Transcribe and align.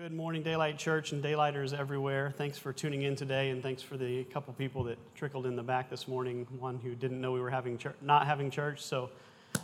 Good 0.00 0.12
morning, 0.12 0.44
Daylight 0.44 0.78
Church 0.78 1.10
and 1.10 1.20
Daylighters 1.20 1.76
everywhere. 1.76 2.32
Thanks 2.38 2.56
for 2.56 2.72
tuning 2.72 3.02
in 3.02 3.16
today, 3.16 3.50
and 3.50 3.60
thanks 3.60 3.82
for 3.82 3.96
the 3.96 4.22
couple 4.26 4.54
people 4.54 4.84
that 4.84 4.96
trickled 5.16 5.44
in 5.44 5.56
the 5.56 5.62
back 5.64 5.90
this 5.90 6.06
morning. 6.06 6.46
One 6.60 6.78
who 6.78 6.94
didn't 6.94 7.20
know 7.20 7.32
we 7.32 7.40
were 7.40 7.50
having 7.50 7.80
not 8.00 8.24
having 8.24 8.48
church. 8.48 8.80
So, 8.80 9.10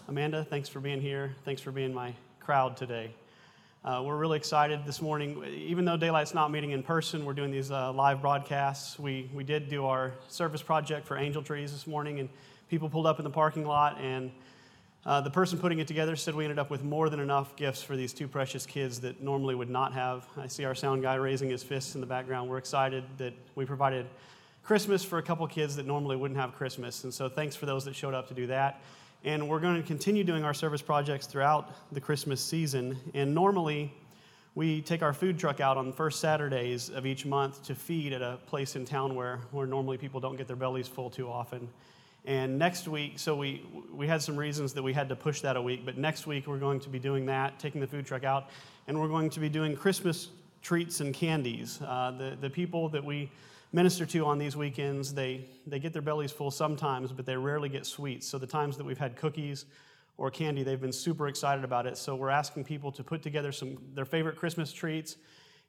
Amanda, 0.08 0.42
thanks 0.42 0.68
for 0.68 0.80
being 0.80 1.00
here. 1.00 1.36
Thanks 1.44 1.62
for 1.62 1.70
being 1.70 1.94
my 1.94 2.14
crowd 2.40 2.76
today. 2.76 3.14
Uh, 3.84 4.02
we're 4.04 4.16
really 4.16 4.36
excited 4.36 4.80
this 4.84 5.00
morning. 5.00 5.40
Even 5.44 5.84
though 5.84 5.96
Daylight's 5.96 6.34
not 6.34 6.50
meeting 6.50 6.72
in 6.72 6.82
person, 6.82 7.24
we're 7.24 7.32
doing 7.32 7.52
these 7.52 7.70
uh, 7.70 7.92
live 7.92 8.20
broadcasts. 8.20 8.98
We 8.98 9.30
we 9.32 9.44
did 9.44 9.68
do 9.68 9.86
our 9.86 10.14
service 10.26 10.62
project 10.62 11.06
for 11.06 11.16
Angel 11.16 11.44
Trees 11.44 11.70
this 11.70 11.86
morning, 11.86 12.18
and 12.18 12.28
people 12.68 12.88
pulled 12.88 13.06
up 13.06 13.20
in 13.20 13.24
the 13.24 13.30
parking 13.30 13.64
lot 13.64 14.00
and 14.00 14.32
uh, 15.06 15.20
the 15.20 15.30
person 15.30 15.58
putting 15.58 15.80
it 15.80 15.86
together 15.86 16.16
said 16.16 16.34
we 16.34 16.44
ended 16.44 16.58
up 16.58 16.70
with 16.70 16.82
more 16.82 17.10
than 17.10 17.20
enough 17.20 17.56
gifts 17.56 17.82
for 17.82 17.94
these 17.94 18.12
two 18.14 18.26
precious 18.26 18.64
kids 18.64 19.00
that 19.00 19.22
normally 19.22 19.54
would 19.54 19.68
not 19.68 19.92
have. 19.92 20.26
I 20.36 20.46
see 20.46 20.64
our 20.64 20.74
sound 20.74 21.02
guy 21.02 21.16
raising 21.16 21.50
his 21.50 21.62
fists 21.62 21.94
in 21.94 22.00
the 22.00 22.06
background. 22.06 22.48
We're 22.48 22.58
excited 22.58 23.04
that 23.18 23.34
we 23.54 23.66
provided 23.66 24.06
Christmas 24.62 25.04
for 25.04 25.18
a 25.18 25.22
couple 25.22 25.46
kids 25.46 25.76
that 25.76 25.86
normally 25.86 26.16
wouldn't 26.16 26.40
have 26.40 26.54
Christmas. 26.54 27.04
And 27.04 27.12
so 27.12 27.28
thanks 27.28 27.54
for 27.54 27.66
those 27.66 27.84
that 27.84 27.94
showed 27.94 28.14
up 28.14 28.28
to 28.28 28.34
do 28.34 28.46
that. 28.46 28.80
And 29.24 29.46
we're 29.46 29.60
going 29.60 29.76
to 29.80 29.86
continue 29.86 30.24
doing 30.24 30.42
our 30.42 30.54
service 30.54 30.80
projects 30.80 31.26
throughout 31.26 31.74
the 31.92 32.00
Christmas 32.00 32.40
season. 32.40 32.96
And 33.12 33.34
normally, 33.34 33.92
we 34.54 34.80
take 34.80 35.02
our 35.02 35.12
food 35.12 35.38
truck 35.38 35.60
out 35.60 35.76
on 35.76 35.86
the 35.86 35.92
first 35.92 36.18
Saturdays 36.20 36.88
of 36.88 37.04
each 37.04 37.26
month 37.26 37.62
to 37.64 37.74
feed 37.74 38.14
at 38.14 38.22
a 38.22 38.38
place 38.46 38.74
in 38.74 38.86
town 38.86 39.14
where, 39.14 39.40
where 39.50 39.66
normally 39.66 39.98
people 39.98 40.20
don't 40.20 40.36
get 40.36 40.46
their 40.46 40.56
bellies 40.56 40.88
full 40.88 41.10
too 41.10 41.28
often. 41.28 41.68
And 42.24 42.58
next 42.58 42.88
week, 42.88 43.18
so 43.18 43.36
we, 43.36 43.66
we 43.92 44.06
had 44.06 44.22
some 44.22 44.36
reasons 44.36 44.72
that 44.72 44.82
we 44.82 44.94
had 44.94 45.10
to 45.10 45.16
push 45.16 45.42
that 45.42 45.56
a 45.56 45.62
week, 45.62 45.84
but 45.84 45.98
next 45.98 46.26
week 46.26 46.46
we're 46.46 46.58
going 46.58 46.80
to 46.80 46.88
be 46.88 46.98
doing 46.98 47.26
that, 47.26 47.58
taking 47.58 47.82
the 47.82 47.86
food 47.86 48.06
truck 48.06 48.24
out, 48.24 48.48
and 48.86 48.98
we're 48.98 49.08
going 49.08 49.28
to 49.30 49.40
be 49.40 49.50
doing 49.50 49.76
Christmas 49.76 50.28
treats 50.62 51.00
and 51.00 51.12
candies. 51.12 51.80
Uh, 51.82 52.12
the, 52.16 52.38
the 52.40 52.48
people 52.48 52.88
that 52.88 53.04
we 53.04 53.30
minister 53.74 54.06
to 54.06 54.24
on 54.24 54.38
these 54.38 54.56
weekends, 54.56 55.12
they, 55.12 55.44
they 55.66 55.78
get 55.78 55.92
their 55.92 56.00
bellies 56.00 56.32
full 56.32 56.50
sometimes, 56.50 57.12
but 57.12 57.26
they 57.26 57.36
rarely 57.36 57.68
get 57.68 57.84
sweets. 57.84 58.26
So 58.26 58.38
the 58.38 58.46
times 58.46 58.78
that 58.78 58.84
we've 58.84 58.96
had 58.96 59.16
cookies 59.16 59.66
or 60.16 60.30
candy, 60.30 60.62
they've 60.62 60.80
been 60.80 60.92
super 60.92 61.28
excited 61.28 61.62
about 61.62 61.86
it. 61.86 61.98
So 61.98 62.14
we're 62.14 62.30
asking 62.30 62.64
people 62.64 62.90
to 62.92 63.04
put 63.04 63.20
together 63.20 63.52
some 63.52 63.76
their 63.94 64.04
favorite 64.06 64.36
Christmas 64.36 64.72
treats 64.72 65.16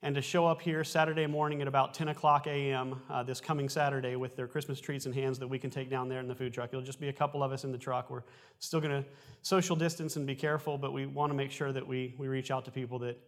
and 0.06 0.14
to 0.14 0.22
show 0.22 0.45
up 0.45 0.61
here 0.61 0.84
Saturday 0.84 1.25
morning 1.25 1.64
at 1.64 1.67
about 1.67 1.95
10 1.95 2.09
o'clock 2.09 2.45
a.m. 2.45 3.02
Uh, 3.09 3.23
this 3.23 3.42
coming 3.42 3.67
Saturday 3.67 4.16
with 4.16 4.36
their 4.36 4.45
Christmas 4.45 4.80
treats 4.80 5.08
in 5.08 5.11
hands 5.11 5.39
that 5.39 5.48
we 5.48 5.58
can 5.58 5.72
take 5.72 5.89
down 5.89 6.08
there 6.08 6.20
in 6.20 6.28
the 6.28 6.36
food 6.36 6.53
truck. 6.53 6.70
It'll 6.72 6.86
just 6.86 7.00
be 7.00 7.08
a 7.08 7.14
couple 7.14 7.42
of 7.42 7.52
us 7.52 7.64
in 7.64 7.72
the 7.72 7.78
truck. 7.80 8.11
We're 8.11 8.22
still 8.59 8.80
going 8.80 9.02
to 9.02 9.09
social 9.42 9.76
distance 9.76 10.16
and 10.16 10.28
be 10.28 10.36
careful, 10.36 10.78
but 10.78 10.94
we 10.94 11.08
want 11.08 11.31
to 11.31 11.33
make 11.36 11.50
sure 11.50 11.72
that 11.72 11.88
we, 11.88 12.14
we 12.20 12.28
reach 12.28 12.52
out 12.52 12.66
to 12.66 12.72
people 12.72 13.00
that, 13.00 13.20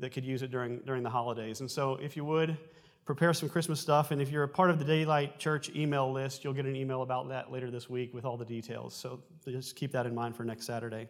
that 0.00 0.10
could 0.10 0.22
use 0.22 0.42
it 0.42 0.50
during, 0.50 0.80
during 0.80 1.02
the 1.02 1.08
holidays. 1.08 1.60
And 1.60 1.70
so 1.70 1.94
if 1.94 2.14
you 2.14 2.26
would, 2.26 2.58
prepare 3.06 3.32
some 3.32 3.48
Christmas 3.48 3.80
stuff. 3.80 4.10
And 4.10 4.20
if 4.20 4.30
you're 4.30 4.42
a 4.42 4.48
part 4.48 4.68
of 4.68 4.78
the 4.78 4.84
Daylight 4.84 5.38
Church 5.38 5.70
email 5.74 6.12
list, 6.12 6.44
you'll 6.44 6.52
get 6.52 6.66
an 6.66 6.76
email 6.76 7.00
about 7.00 7.30
that 7.30 7.50
later 7.50 7.70
this 7.70 7.88
week 7.88 8.12
with 8.12 8.26
all 8.26 8.36
the 8.36 8.44
details. 8.44 8.94
So 8.94 9.22
just 9.46 9.76
keep 9.76 9.92
that 9.92 10.04
in 10.04 10.14
mind 10.14 10.36
for 10.36 10.44
next 10.44 10.66
Saturday. 10.66 11.08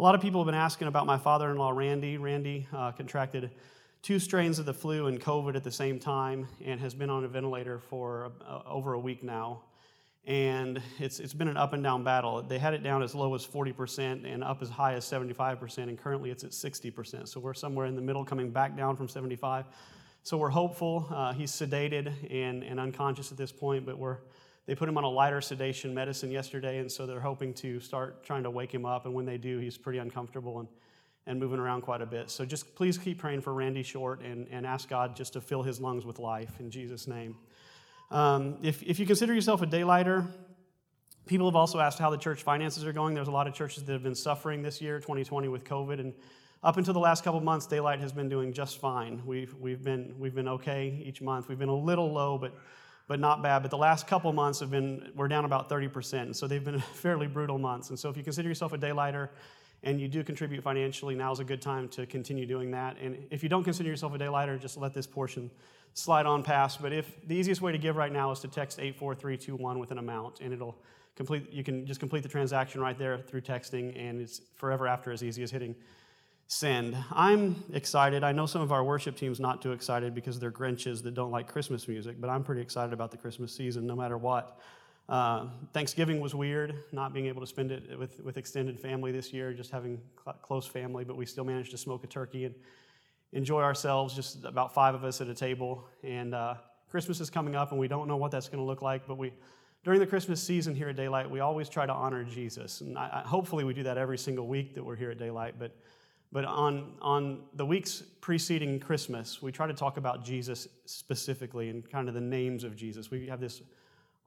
A 0.00 0.02
lot 0.02 0.16
of 0.16 0.20
people 0.20 0.40
have 0.40 0.46
been 0.46 0.56
asking 0.56 0.88
about 0.88 1.06
my 1.06 1.16
father 1.16 1.48
in 1.52 1.58
law, 1.58 1.70
Randy. 1.70 2.18
Randy 2.18 2.66
uh, 2.72 2.90
contracted 2.90 3.52
two 4.02 4.18
strains 4.18 4.58
of 4.58 4.66
the 4.66 4.74
flu 4.74 5.06
and 5.06 5.20
COVID 5.20 5.56
at 5.56 5.64
the 5.64 5.70
same 5.70 5.98
time 5.98 6.48
and 6.64 6.80
has 6.80 6.94
been 6.94 7.10
on 7.10 7.24
a 7.24 7.28
ventilator 7.28 7.78
for 7.78 8.32
uh, 8.46 8.60
over 8.66 8.92
a 8.92 8.98
week 8.98 9.22
now. 9.22 9.62
And 10.26 10.82
it's, 10.98 11.20
it's 11.20 11.32
been 11.32 11.48
an 11.48 11.56
up 11.56 11.72
and 11.72 11.82
down 11.82 12.04
battle. 12.04 12.42
They 12.42 12.58
had 12.58 12.74
it 12.74 12.82
down 12.82 13.02
as 13.02 13.14
low 13.14 13.34
as 13.34 13.46
40% 13.46 14.30
and 14.30 14.44
up 14.44 14.60
as 14.60 14.68
high 14.68 14.92
as 14.92 15.04
75%, 15.06 15.78
and 15.78 15.98
currently 15.98 16.30
it's 16.30 16.44
at 16.44 16.50
60%. 16.50 17.26
So 17.26 17.40
we're 17.40 17.54
somewhere 17.54 17.86
in 17.86 17.94
the 17.94 18.02
middle, 18.02 18.24
coming 18.24 18.50
back 18.50 18.76
down 18.76 18.94
from 18.94 19.08
75. 19.08 19.64
So 20.24 20.36
we're 20.36 20.50
hopeful. 20.50 21.06
Uh, 21.10 21.32
he's 21.32 21.50
sedated 21.50 22.12
and, 22.30 22.62
and 22.62 22.78
unconscious 22.78 23.32
at 23.32 23.38
this 23.38 23.52
point, 23.52 23.86
but 23.86 23.98
we're, 23.98 24.18
they 24.66 24.74
put 24.74 24.86
him 24.86 24.98
on 24.98 25.04
a 25.04 25.08
lighter 25.08 25.40
sedation 25.40 25.94
medicine 25.94 26.30
yesterday, 26.30 26.78
and 26.78 26.92
so 26.92 27.06
they're 27.06 27.20
hoping 27.20 27.54
to 27.54 27.80
start 27.80 28.22
trying 28.22 28.42
to 28.42 28.50
wake 28.50 28.72
him 28.72 28.84
up. 28.84 29.06
And 29.06 29.14
when 29.14 29.24
they 29.24 29.38
do, 29.38 29.58
he's 29.58 29.78
pretty 29.78 29.98
uncomfortable 29.98 30.60
and 30.60 30.68
and 31.28 31.38
moving 31.38 31.60
around 31.60 31.82
quite 31.82 32.00
a 32.00 32.06
bit. 32.06 32.30
So 32.30 32.44
just 32.44 32.74
please 32.74 32.96
keep 32.96 33.18
praying 33.18 33.42
for 33.42 33.52
Randy 33.52 33.82
Short 33.82 34.22
and, 34.22 34.48
and 34.50 34.66
ask 34.66 34.88
God 34.88 35.14
just 35.14 35.34
to 35.34 35.40
fill 35.40 35.62
his 35.62 35.78
lungs 35.78 36.06
with 36.06 36.18
life 36.18 36.58
in 36.58 36.70
Jesus' 36.70 37.06
name. 37.06 37.36
Um, 38.10 38.56
if, 38.62 38.82
if 38.82 38.98
you 38.98 39.04
consider 39.04 39.34
yourself 39.34 39.60
a 39.60 39.66
daylighter, 39.66 40.26
people 41.26 41.46
have 41.46 41.54
also 41.54 41.78
asked 41.78 41.98
how 41.98 42.08
the 42.08 42.16
church 42.16 42.42
finances 42.42 42.86
are 42.86 42.94
going. 42.94 43.14
There's 43.14 43.28
a 43.28 43.32
lot 43.32 43.46
of 43.46 43.52
churches 43.52 43.84
that 43.84 43.92
have 43.92 44.02
been 44.02 44.14
suffering 44.14 44.62
this 44.62 44.80
year, 44.80 44.98
2020, 44.98 45.48
with 45.48 45.64
COVID. 45.64 46.00
And 46.00 46.14
up 46.62 46.78
until 46.78 46.94
the 46.94 47.00
last 47.00 47.22
couple 47.22 47.40
months, 47.40 47.66
Daylight 47.66 48.00
has 48.00 48.10
been 48.10 48.30
doing 48.30 48.54
just 48.54 48.80
fine. 48.80 49.22
We've, 49.26 49.54
we've, 49.54 49.84
been, 49.84 50.14
we've 50.18 50.34
been 50.34 50.48
okay 50.48 51.02
each 51.04 51.20
month. 51.20 51.46
We've 51.46 51.58
been 51.58 51.68
a 51.68 51.76
little 51.76 52.10
low, 52.10 52.38
but, 52.38 52.54
but 53.06 53.20
not 53.20 53.42
bad. 53.42 53.60
But 53.60 53.70
the 53.70 53.76
last 53.76 54.06
couple 54.06 54.32
months 54.32 54.60
have 54.60 54.70
been, 54.70 55.12
we're 55.14 55.28
down 55.28 55.44
about 55.44 55.68
30%. 55.68 56.22
And 56.22 56.34
so 56.34 56.46
they've 56.46 56.64
been 56.64 56.80
fairly 56.94 57.26
brutal 57.26 57.58
months. 57.58 57.90
And 57.90 57.98
so 57.98 58.08
if 58.08 58.16
you 58.16 58.24
consider 58.24 58.48
yourself 58.48 58.72
a 58.72 58.78
daylighter, 58.78 59.28
and 59.82 60.00
you 60.00 60.08
do 60.08 60.24
contribute 60.24 60.62
financially, 60.62 61.14
now 61.14 61.32
is 61.32 61.38
a 61.38 61.44
good 61.44 61.62
time 61.62 61.88
to 61.90 62.06
continue 62.06 62.46
doing 62.46 62.70
that. 62.72 62.96
And 63.00 63.26
if 63.30 63.42
you 63.42 63.48
don't 63.48 63.64
consider 63.64 63.88
yourself 63.88 64.14
a 64.14 64.18
daylighter, 64.18 64.60
just 64.60 64.76
let 64.76 64.92
this 64.92 65.06
portion 65.06 65.50
slide 65.94 66.26
on 66.26 66.42
past. 66.42 66.82
But 66.82 66.92
if 66.92 67.26
the 67.26 67.36
easiest 67.36 67.60
way 67.60 67.72
to 67.72 67.78
give 67.78 67.96
right 67.96 68.12
now 68.12 68.30
is 68.30 68.40
to 68.40 68.48
text 68.48 68.78
84321 68.78 69.78
with 69.78 69.90
an 69.90 69.98
amount, 69.98 70.40
and 70.40 70.52
it'll 70.52 70.76
complete, 71.16 71.52
you 71.52 71.64
can 71.64 71.86
just 71.86 72.00
complete 72.00 72.22
the 72.22 72.28
transaction 72.28 72.80
right 72.80 72.98
there 72.98 73.18
through 73.18 73.42
texting, 73.42 73.98
and 73.98 74.20
it's 74.20 74.40
forever 74.56 74.86
after 74.86 75.12
as 75.12 75.22
easy 75.22 75.42
as 75.42 75.50
hitting 75.50 75.74
send. 76.48 76.96
I'm 77.12 77.62
excited. 77.74 78.24
I 78.24 78.32
know 78.32 78.46
some 78.46 78.62
of 78.62 78.72
our 78.72 78.82
worship 78.82 79.16
team's 79.16 79.38
not 79.38 79.60
too 79.60 79.72
excited 79.72 80.14
because 80.14 80.40
they're 80.40 80.50
Grinches 80.50 81.02
that 81.02 81.12
don't 81.14 81.30
like 81.30 81.46
Christmas 81.46 81.86
music, 81.86 82.20
but 82.20 82.30
I'm 82.30 82.42
pretty 82.42 82.62
excited 82.62 82.94
about 82.94 83.10
the 83.10 83.18
Christmas 83.18 83.54
season 83.54 83.86
no 83.86 83.94
matter 83.94 84.16
what. 84.16 84.58
Uh, 85.08 85.46
Thanksgiving 85.72 86.20
was 86.20 86.34
weird, 86.34 86.84
not 86.92 87.14
being 87.14 87.26
able 87.26 87.40
to 87.40 87.46
spend 87.46 87.72
it 87.72 87.98
with, 87.98 88.20
with 88.20 88.36
extended 88.36 88.78
family 88.78 89.10
this 89.10 89.32
year, 89.32 89.54
just 89.54 89.70
having 89.70 89.98
cl- 90.22 90.36
close 90.42 90.66
family, 90.66 91.02
but 91.02 91.16
we 91.16 91.24
still 91.24 91.44
managed 91.44 91.70
to 91.70 91.78
smoke 91.78 92.04
a 92.04 92.06
turkey 92.06 92.44
and 92.44 92.54
enjoy 93.32 93.62
ourselves, 93.62 94.14
just 94.14 94.44
about 94.44 94.74
five 94.74 94.94
of 94.94 95.04
us 95.04 95.20
at 95.22 95.28
a 95.28 95.34
table. 95.34 95.86
And 96.02 96.34
uh, 96.34 96.54
Christmas 96.90 97.20
is 97.20 97.30
coming 97.30 97.56
up, 97.56 97.70
and 97.70 97.80
we 97.80 97.88
don't 97.88 98.06
know 98.06 98.18
what 98.18 98.30
that's 98.30 98.48
going 98.48 98.58
to 98.58 98.64
look 98.64 98.82
like, 98.82 99.06
but 99.06 99.16
we, 99.16 99.32
during 99.82 99.98
the 99.98 100.06
Christmas 100.06 100.42
season 100.42 100.74
here 100.74 100.90
at 100.90 100.96
Daylight, 100.96 101.30
we 101.30 101.40
always 101.40 101.70
try 101.70 101.86
to 101.86 101.92
honor 101.92 102.22
Jesus. 102.24 102.82
And 102.82 102.98
I, 102.98 103.22
I, 103.24 103.28
hopefully, 103.28 103.64
we 103.64 103.72
do 103.72 103.84
that 103.84 103.96
every 103.96 104.18
single 104.18 104.46
week 104.46 104.74
that 104.74 104.84
we're 104.84 104.96
here 104.96 105.10
at 105.10 105.18
Daylight. 105.18 105.54
But, 105.58 105.74
but 106.32 106.44
on, 106.44 106.92
on 107.00 107.44
the 107.54 107.64
weeks 107.64 108.02
preceding 108.20 108.78
Christmas, 108.78 109.40
we 109.40 109.52
try 109.52 109.66
to 109.66 109.72
talk 109.72 109.96
about 109.96 110.22
Jesus 110.22 110.68
specifically 110.84 111.70
and 111.70 111.88
kind 111.88 112.08
of 112.08 112.14
the 112.14 112.20
names 112.20 112.62
of 112.62 112.76
Jesus. 112.76 113.10
We 113.10 113.26
have 113.28 113.40
this 113.40 113.62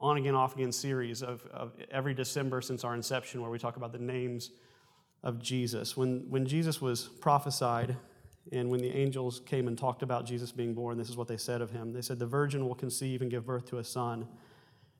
on 0.01 0.17
again, 0.17 0.35
off 0.35 0.56
again 0.56 0.72
series 0.72 1.22
of, 1.22 1.45
of 1.53 1.73
every 1.91 2.13
December 2.13 2.62
since 2.62 2.84
our 2.84 2.95
inception 2.95 3.41
where 3.41 3.51
we 3.51 3.59
talk 3.59 3.78
about 3.78 3.91
the 3.91 4.00
names 4.00 4.51
of 5.23 5.39
Jesus. 5.39 5.95
When, 5.95 6.25
when 6.29 6.45
Jesus 6.45 6.81
was 6.81 7.03
prophesied 7.03 7.95
and 8.51 8.69
when 8.69 8.81
the 8.81 8.89
angels 8.89 9.41
came 9.45 9.67
and 9.67 9.78
talked 9.78 10.01
about 10.01 10.25
Jesus 10.25 10.51
being 10.51 10.73
born, 10.73 10.97
this 10.97 11.09
is 11.09 11.16
what 11.16 11.28
they 11.28 11.38
said 11.38 11.62
of 11.62 11.69
him. 11.69 11.94
They 11.94 12.01
said, 12.01 12.17
The 12.17 12.25
virgin 12.25 12.67
will 12.67 12.75
conceive 12.75 13.22
and 13.22 13.29
give 13.29 13.45
birth 13.45 13.66
to 13.67 13.78
a 13.78 13.84
son, 13.84 14.28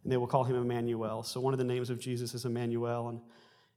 and 0.04 0.12
they 0.12 0.18
will 0.18 0.28
call 0.28 0.44
him 0.44 0.56
Emmanuel. 0.56 1.24
So 1.24 1.42
one 1.42 1.54
of 1.54 1.58
the 1.58 1.66
names 1.66 1.90
of 1.90 2.00
Jesus 2.00 2.36
is 2.36 2.46
Emmanuel. 2.46 3.10
And, 3.10 3.20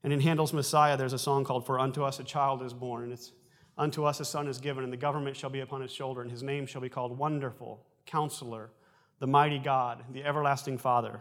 and 0.02 0.12
in 0.12 0.20
Handel's 0.20 0.52
Messiah, 0.52 0.96
there's 0.98 1.14
a 1.14 1.18
song 1.18 1.44
called 1.44 1.64
For 1.64 1.80
Unto 1.80 2.04
Us 2.04 2.20
a 2.20 2.24
Child 2.24 2.62
is 2.62 2.74
Born. 2.74 3.04
And 3.04 3.12
it's 3.12 3.32
Unto 3.76 4.04
us 4.04 4.20
a 4.20 4.24
son 4.24 4.46
is 4.46 4.58
given, 4.58 4.84
and 4.84 4.92
the 4.92 4.96
government 4.96 5.36
shall 5.36 5.50
be 5.50 5.58
upon 5.60 5.80
his 5.80 5.90
shoulder, 5.90 6.22
and 6.22 6.30
his 6.30 6.44
name 6.44 6.64
shall 6.64 6.80
be 6.80 6.88
called 6.88 7.18
Wonderful, 7.18 7.84
Counselor 8.06 8.70
the 9.18 9.26
mighty 9.26 9.58
God, 9.58 10.02
the 10.12 10.24
everlasting 10.24 10.78
Father, 10.78 11.20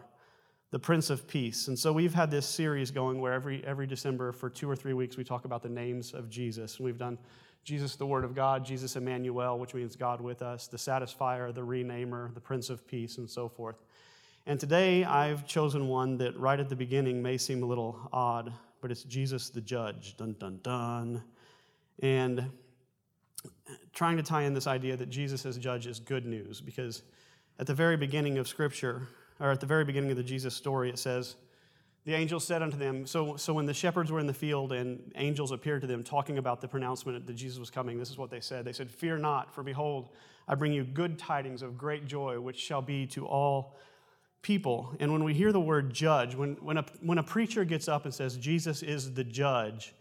the 0.71 0.79
Prince 0.79 1.09
of 1.09 1.27
Peace. 1.27 1.67
And 1.67 1.77
so 1.77 1.93
we've 1.93 2.13
had 2.13 2.31
this 2.31 2.45
series 2.45 2.91
going 2.91 3.21
where 3.21 3.33
every, 3.33 3.63
every 3.65 3.87
December 3.87 4.31
for 4.31 4.49
two 4.49 4.69
or 4.69 4.75
three 4.75 4.93
weeks 4.93 5.17
we 5.17 5.23
talk 5.23 5.45
about 5.45 5.61
the 5.61 5.69
names 5.69 6.13
of 6.13 6.29
Jesus. 6.29 6.77
And 6.77 6.85
we've 6.85 6.97
done 6.97 7.17
Jesus, 7.63 7.95
the 7.95 8.05
Word 8.05 8.25
of 8.25 8.35
God, 8.35 8.65
Jesus, 8.65 8.95
Emmanuel, 8.95 9.57
which 9.57 9.73
means 9.73 9.95
God 9.95 10.19
with 10.19 10.41
us, 10.41 10.67
the 10.67 10.77
Satisfier, 10.77 11.53
the 11.53 11.61
Renamer, 11.61 12.33
the 12.33 12.41
Prince 12.41 12.69
of 12.69 12.85
Peace, 12.87 13.19
and 13.19 13.29
so 13.29 13.47
forth. 13.47 13.77
And 14.45 14.59
today 14.59 15.05
I've 15.05 15.45
chosen 15.45 15.87
one 15.87 16.17
that 16.17 16.37
right 16.37 16.59
at 16.59 16.67
the 16.67 16.75
beginning 16.75 17.21
may 17.21 17.37
seem 17.37 17.63
a 17.63 17.65
little 17.65 18.09
odd, 18.11 18.51
but 18.81 18.91
it's 18.91 19.03
Jesus 19.03 19.49
the 19.49 19.61
Judge. 19.61 20.17
Dun, 20.17 20.35
dun, 20.39 20.59
dun. 20.61 21.23
And 22.01 22.49
trying 23.93 24.17
to 24.17 24.23
tie 24.23 24.43
in 24.43 24.53
this 24.53 24.67
idea 24.67 24.97
that 24.97 25.09
Jesus 25.09 25.45
as 25.45 25.57
judge 25.57 25.87
is 25.87 25.99
good 25.99 26.25
news 26.25 26.59
because 26.59 27.03
at 27.59 27.67
the 27.67 27.73
very 27.73 27.97
beginning 27.97 28.37
of 28.37 28.47
Scripture, 28.47 29.07
or 29.39 29.51
at 29.51 29.59
the 29.59 29.65
very 29.65 29.85
beginning 29.85 30.11
of 30.11 30.17
the 30.17 30.23
Jesus 30.23 30.53
story, 30.53 30.89
it 30.89 30.99
says, 30.99 31.35
The 32.05 32.13
angel 32.13 32.39
said 32.39 32.61
unto 32.61 32.77
them, 32.77 33.05
so, 33.05 33.35
so 33.35 33.53
when 33.53 33.65
the 33.65 33.73
shepherds 33.73 34.11
were 34.11 34.19
in 34.19 34.27
the 34.27 34.33
field 34.33 34.71
and 34.71 35.11
angels 35.15 35.51
appeared 35.51 35.81
to 35.81 35.87
them 35.87 36.03
talking 36.03 36.37
about 36.37 36.61
the 36.61 36.67
pronouncement 36.67 37.25
that 37.25 37.33
Jesus 37.33 37.59
was 37.59 37.69
coming, 37.69 37.97
this 37.97 38.09
is 38.09 38.17
what 38.17 38.29
they 38.29 38.39
said. 38.39 38.65
They 38.65 38.73
said, 38.73 38.89
Fear 38.89 39.17
not, 39.17 39.53
for 39.53 39.63
behold, 39.63 40.09
I 40.47 40.55
bring 40.55 40.73
you 40.73 40.83
good 40.83 41.17
tidings 41.17 41.61
of 41.61 41.77
great 41.77 42.05
joy, 42.05 42.39
which 42.39 42.59
shall 42.59 42.81
be 42.81 43.05
to 43.07 43.25
all 43.25 43.77
people. 44.41 44.95
And 44.99 45.11
when 45.11 45.23
we 45.23 45.33
hear 45.33 45.51
the 45.51 45.59
word 45.59 45.93
judge, 45.93 46.35
when, 46.35 46.55
when, 46.55 46.77
a, 46.77 46.85
when 47.01 47.17
a 47.17 47.23
preacher 47.23 47.63
gets 47.63 47.87
up 47.87 48.05
and 48.05 48.13
says, 48.13 48.35
Jesus 48.37 48.83
is 48.83 49.13
the 49.13 49.23
judge, 49.23 49.93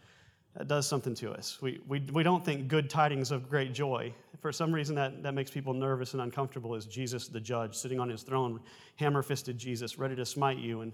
that 0.55 0.67
does 0.67 0.87
something 0.87 1.15
to 1.15 1.31
us. 1.31 1.57
We, 1.61 1.81
we, 1.87 1.99
we 2.11 2.23
don't 2.23 2.45
think 2.45 2.67
good 2.67 2.89
tidings 2.89 3.31
of 3.31 3.49
great 3.49 3.73
joy. 3.73 4.13
For 4.39 4.51
some 4.51 4.71
reason, 4.71 4.95
that, 4.95 5.23
that 5.23 5.33
makes 5.33 5.49
people 5.49 5.73
nervous 5.73 6.13
and 6.13 6.21
uncomfortable 6.21 6.75
is 6.75 6.85
Jesus 6.85 7.27
the 7.27 7.39
judge 7.39 7.75
sitting 7.75 7.99
on 7.99 8.09
his 8.09 8.23
throne, 8.23 8.59
hammer 8.97 9.23
fisted 9.23 9.57
Jesus, 9.57 9.97
ready 9.97 10.15
to 10.15 10.25
smite 10.25 10.59
you. 10.59 10.81
And, 10.81 10.93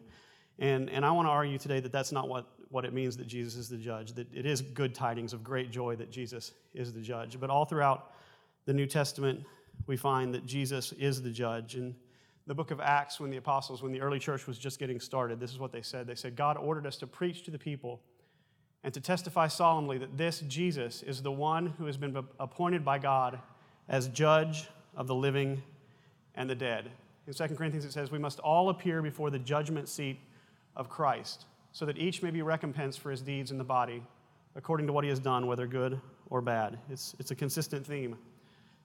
and, 0.59 0.89
and 0.89 1.06
I 1.06 1.11
want 1.11 1.27
to 1.27 1.31
argue 1.31 1.57
today 1.57 1.79
that 1.81 1.91
that's 1.91 2.11
not 2.11 2.29
what, 2.29 2.47
what 2.69 2.85
it 2.85 2.94
means 2.94 3.17
that 3.17 3.27
Jesus 3.27 3.56
is 3.56 3.67
the 3.67 3.77
judge, 3.77 4.13
that 4.13 4.33
it 4.33 4.45
is 4.45 4.61
good 4.61 4.95
tidings 4.95 5.33
of 5.33 5.44
great 5.44 5.71
joy 5.71 5.95
that 5.97 6.12
Jesus 6.12 6.53
is 6.73 6.94
the 6.94 7.01
judge. 7.01 7.39
But 7.39 7.50
all 7.50 7.65
throughout 7.65 8.13
the 8.65 8.73
New 8.73 8.85
Testament, 8.85 9.44
we 9.88 9.97
find 9.97 10.33
that 10.33 10.45
Jesus 10.45 10.94
is 10.94 11.21
the 11.21 11.31
judge. 11.31 11.75
And 11.75 11.95
the 12.47 12.55
book 12.55 12.71
of 12.71 12.79
Acts, 12.79 13.19
when 13.19 13.29
the 13.29 13.38
apostles, 13.38 13.83
when 13.83 13.91
the 13.91 14.00
early 14.00 14.19
church 14.19 14.47
was 14.47 14.57
just 14.57 14.79
getting 14.79 15.00
started, 15.00 15.39
this 15.39 15.51
is 15.51 15.59
what 15.59 15.71
they 15.71 15.81
said. 15.81 16.07
They 16.07 16.15
said, 16.15 16.35
God 16.35 16.55
ordered 16.55 16.85
us 16.85 16.97
to 16.97 17.07
preach 17.07 17.44
to 17.44 17.51
the 17.51 17.59
people 17.59 18.01
and 18.83 18.93
to 18.93 19.01
testify 19.01 19.47
solemnly 19.47 19.97
that 19.97 20.17
this 20.17 20.39
Jesus 20.41 21.03
is 21.03 21.21
the 21.21 21.31
one 21.31 21.67
who 21.77 21.85
has 21.85 21.97
been 21.97 22.15
appointed 22.39 22.85
by 22.85 22.97
God 22.97 23.39
as 23.87 24.07
judge 24.07 24.67
of 24.95 25.07
the 25.07 25.15
living 25.15 25.61
and 26.35 26.49
the 26.49 26.55
dead. 26.55 26.91
In 27.27 27.33
2 27.33 27.55
Corinthians, 27.55 27.85
it 27.85 27.91
says, 27.91 28.11
We 28.11 28.19
must 28.19 28.39
all 28.39 28.69
appear 28.69 29.01
before 29.01 29.29
the 29.29 29.39
judgment 29.39 29.89
seat 29.89 30.19
of 30.75 30.89
Christ, 30.89 31.45
so 31.73 31.85
that 31.85 31.97
each 31.97 32.23
may 32.23 32.31
be 32.31 32.41
recompensed 32.41 32.99
for 32.99 33.11
his 33.11 33.21
deeds 33.21 33.51
in 33.51 33.57
the 33.57 33.63
body, 33.63 34.01
according 34.55 34.87
to 34.87 34.93
what 34.93 35.03
he 35.03 35.09
has 35.09 35.19
done, 35.19 35.45
whether 35.45 35.67
good 35.67 35.99
or 36.29 36.41
bad. 36.41 36.79
It's, 36.89 37.15
it's 37.19 37.31
a 37.31 37.35
consistent 37.35 37.85
theme. 37.85 38.17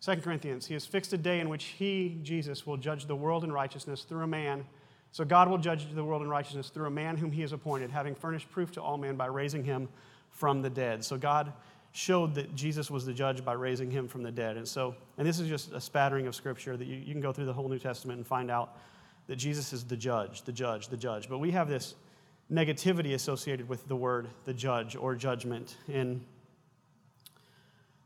2 0.00 0.17
Corinthians, 0.17 0.67
he 0.67 0.75
has 0.75 0.85
fixed 0.85 1.12
a 1.12 1.17
day 1.17 1.41
in 1.41 1.49
which 1.49 1.64
he, 1.64 2.19
Jesus, 2.23 2.67
will 2.67 2.76
judge 2.76 3.06
the 3.06 3.17
world 3.17 3.44
in 3.44 3.52
righteousness 3.52 4.02
through 4.02 4.25
a 4.25 4.26
man 4.26 4.67
so 5.15 5.25
God 5.25 5.49
will 5.49 5.59
judge 5.59 5.87
the 5.95 6.03
world 6.03 6.23
in 6.23 6.29
righteousness 6.29 6.71
through 6.71 6.89
a 6.89 6.91
man 6.91 7.17
whom 7.17 7.31
he 7.31 7.43
has 7.43 7.53
appointed, 7.53 7.93
having 7.93 8.17
furnished 8.17 8.51
proof 8.51 8.73
to 8.73 8.83
all 8.83 8.99
men 8.99 9.15
by 9.15 9.27
raising 9.27 9.63
him 9.63 9.89
from 10.33 10.61
the 10.61 10.69
dead. 10.69 11.05
So 11.05 11.17
God 11.17 11.53
showed 11.93 12.35
that 12.35 12.57
Jesus 12.57 12.91
was 12.91 13.07
the 13.07 13.13
judge 13.13 13.45
by 13.45 13.53
raising 13.53 13.93
him 13.93 14.09
from 14.09 14.25
the 14.25 14.33
dead. 14.33 14.57
And 14.57 14.67
so, 14.67 14.97
and 15.17 15.25
this 15.25 15.39
is 15.39 15.49
just 15.49 15.71
a 15.71 15.81
spattering 15.81 16.27
of 16.27 16.35
scripture 16.35 16.77
that 16.77 16.89
you, 16.89 16.97
you 16.97 17.13
can 17.13 17.21
go 17.21 17.33
through 17.33 17.45
the 17.45 17.53
whole 17.53 17.69
New 17.69 17.79
Testament 17.79 18.17
and 18.17 18.27
find 18.27 18.51
out 18.51 18.77
that 19.29 19.37
Jesus 19.37 19.73
is 19.73 19.85
the 19.85 19.97
judge, 19.97 20.43
the 20.43 20.53
judge, 20.53 20.89
the 20.89 20.97
judge. 20.97 21.29
But 21.29 21.39
we 21.39 21.53
have 21.53 21.69
this 21.69 21.95
negativity 22.53 23.15
associated 23.15 23.69
with 23.69 23.87
the 23.87 23.95
word 23.95 24.27
the 24.47 24.53
judge 24.53 24.97
or 24.97 25.15
judgment. 25.15 25.77
And 25.87 26.25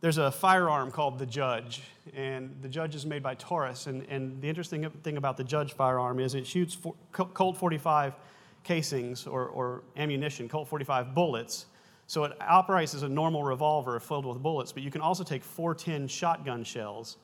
there's 0.00 0.18
a 0.18 0.30
firearm 0.30 0.90
called 0.90 1.18
the 1.18 1.26
Judge, 1.26 1.82
and 2.14 2.56
the 2.62 2.68
Judge 2.68 2.94
is 2.94 3.04
made 3.04 3.22
by 3.22 3.34
Taurus. 3.34 3.88
And, 3.88 4.06
and 4.08 4.40
the 4.40 4.48
interesting 4.48 4.88
thing 5.02 5.16
about 5.16 5.36
the 5.36 5.44
Judge 5.44 5.72
firearm 5.72 6.20
is 6.20 6.34
it 6.34 6.46
shoots 6.46 6.74
for, 6.74 6.94
Colt 7.12 7.56
45 7.56 8.14
casings 8.62 9.26
or, 9.26 9.46
or 9.46 9.82
ammunition, 9.96 10.48
Colt 10.48 10.68
45 10.68 11.14
bullets. 11.14 11.66
So 12.06 12.24
it 12.24 12.32
operates 12.40 12.94
as 12.94 13.02
a 13.02 13.08
normal 13.08 13.42
revolver 13.42 13.98
filled 13.98 14.24
with 14.24 14.40
bullets, 14.40 14.72
but 14.72 14.82
you 14.82 14.90
can 14.90 15.00
also 15.00 15.24
take 15.24 15.42
410 15.42 16.06
shotgun 16.08 16.62
shells 16.64 17.16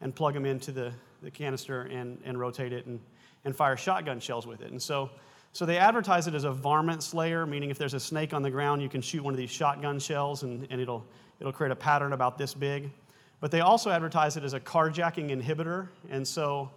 and 0.00 0.14
plug 0.14 0.34
them 0.34 0.46
into 0.46 0.72
the, 0.72 0.92
the 1.22 1.30
canister 1.30 1.82
and, 1.82 2.18
and 2.24 2.40
rotate 2.40 2.72
it 2.72 2.86
and, 2.86 2.98
and 3.44 3.54
fire 3.54 3.76
shotgun 3.76 4.18
shells 4.18 4.46
with 4.46 4.62
it. 4.62 4.70
And 4.70 4.82
so, 4.82 5.10
so 5.52 5.66
they 5.66 5.78
advertise 5.78 6.26
it 6.26 6.34
as 6.34 6.44
a 6.44 6.52
varmint 6.52 7.02
slayer, 7.02 7.46
meaning 7.46 7.70
if 7.70 7.78
there's 7.78 7.94
a 7.94 8.00
snake 8.00 8.32
on 8.32 8.42
the 8.42 8.50
ground, 8.50 8.82
you 8.82 8.88
can 8.88 9.02
shoot 9.02 9.22
one 9.22 9.34
of 9.34 9.38
these 9.38 9.50
shotgun 9.50 9.98
shells 9.98 10.42
and, 10.42 10.66
and 10.70 10.80
it'll 10.80 11.04
It'll 11.42 11.52
create 11.52 11.72
a 11.72 11.76
pattern 11.76 12.12
about 12.12 12.38
this 12.38 12.54
big. 12.54 12.92
But 13.40 13.50
they 13.50 13.62
also 13.62 13.90
advertise 13.90 14.36
it 14.36 14.44
as 14.44 14.54
a 14.54 14.60
carjacking 14.60 15.30
inhibitor. 15.30 15.88
And 16.08 16.26
so, 16.26 16.70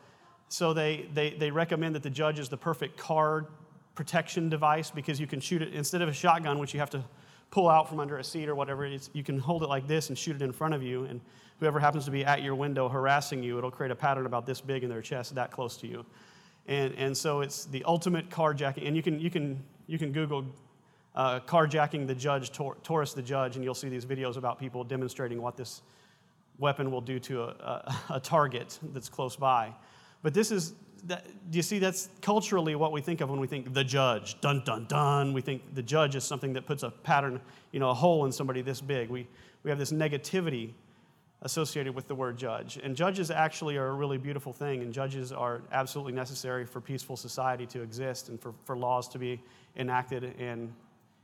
so 0.50 0.74
they, 0.74 1.08
they, 1.14 1.36
they 1.36 1.52
recommend 1.52 1.94
that 1.94 2.02
the 2.02 2.10
judge 2.10 2.40
is 2.40 2.50
the 2.50 2.58
perfect 2.58 2.98
car 2.98 3.46
protection 3.94 4.50
device 4.50 4.90
because 4.90 5.20
you 5.20 5.28
can 5.28 5.40
shoot 5.40 5.62
it 5.62 5.72
instead 5.76 6.02
of 6.02 6.10
a 6.10 6.14
shotgun, 6.14 6.58
which 6.58 6.74
you 6.74 6.80
have 6.80 6.90
to 6.90 7.04
pull 7.52 7.70
out 7.70 7.88
from 7.88 8.00
under 8.00 8.18
a 8.18 8.24
seat 8.24 8.50
or 8.50 8.56
whatever. 8.56 8.88
you 8.88 9.24
can 9.24 9.38
hold 9.38 9.62
it 9.62 9.70
like 9.70 9.88
this 9.88 10.10
and 10.10 10.18
shoot 10.18 10.36
it 10.36 10.42
in 10.42 10.52
front 10.52 10.74
of 10.74 10.82
you. 10.82 11.04
And 11.04 11.22
whoever 11.60 11.80
happens 11.80 12.06
to 12.06 12.12
be 12.12 12.26
at 12.26 12.42
your 12.42 12.56
window 12.56 12.90
harassing 12.90 13.44
you, 13.44 13.60
it'll 13.60 13.70
create 13.70 13.92
a 13.92 13.96
pattern 13.96 14.26
about 14.26 14.48
this 14.48 14.62
big 14.62 14.84
in 14.84 14.90
their 14.90 15.04
chest, 15.04 15.36
that 15.36 15.52
close 15.52 15.78
to 15.78 15.88
you. 15.88 16.04
And, 16.68 16.94
and 16.96 17.16
so 17.16 17.42
it's 17.42 17.66
the 17.66 17.84
ultimate 17.84 18.30
carjacking. 18.30 18.88
And 18.88 18.96
you 18.96 19.04
can, 19.04 19.20
you 19.20 19.30
can, 19.30 19.64
you 19.88 19.98
can 19.98 20.12
Google 20.12 20.46
uh, 21.16 21.40
carjacking 21.42 22.08
the 22.08 22.16
judge, 22.16 22.52
Taurus 22.52 23.14
the 23.14 23.22
judge, 23.22 23.56
and 23.56 23.64
you'll 23.64 23.74
see 23.74 23.90
these 23.90 24.06
videos 24.06 24.38
about 24.38 24.60
people 24.60 24.84
demonstrating 24.84 25.42
what 25.42 25.56
this 25.56 25.82
weapon 26.58 26.92
will 26.92 27.02
do 27.02 27.20
to 27.20 27.44
a, 27.44 27.48
a, 27.48 27.96
a 28.16 28.20
target 28.20 28.80
that's 28.94 29.10
close 29.10 29.36
by. 29.36 29.74
But 30.24 30.34
this 30.34 30.52
is, 30.52 30.74
that, 31.04 31.26
do 31.52 31.58
you 31.58 31.62
see, 31.62 31.78
that's 31.78 32.10
culturally 32.22 32.76
what 32.76 32.92
we 32.92 33.00
think 33.00 33.22
of 33.22 33.30
when 33.30 33.40
we 33.40 33.48
think 33.48 33.74
the 33.74 33.84
judge. 33.84 34.42
Dun, 34.42 34.64
dun, 34.66 34.86
dun. 34.88 35.34
We 35.34 35.42
think 35.42 35.76
the 35.76 35.84
judge 35.84 36.16
is 36.16 36.24
something 36.24 36.54
that 36.54 36.66
puts 36.66 36.84
a 36.84 36.90
pattern, 36.90 37.40
you 37.72 37.80
know, 37.80 37.92
a 37.92 37.94
hole 37.94 38.26
in 38.26 38.32
somebody 38.32 38.62
this 38.62 38.82
big. 38.82 39.10
We, 39.10 39.28
we 39.64 39.70
have 39.70 39.78
this 39.78 39.92
negativity 39.92 40.72
associated 41.46 41.96
with 41.96 42.08
the 42.08 42.16
word 42.16 42.38
judge. 42.38 42.78
And 42.84 42.96
judges 42.96 43.32
actually 43.32 43.78
are 43.78 43.88
a 43.88 43.94
really 43.94 44.18
beautiful 44.18 44.52
thing, 44.52 44.82
and 44.82 44.92
judges 44.92 45.32
are 45.32 45.62
absolutely 45.72 46.12
necessary 46.12 46.66
for 46.66 46.82
peaceful 46.82 47.16
society 47.16 47.66
to 47.68 47.82
exist 47.82 48.28
and 48.28 48.42
for, 48.42 48.54
for 48.66 48.76
laws 48.76 49.08
to 49.10 49.20
be 49.20 49.42
enacted 49.78 50.36
and 50.40 50.74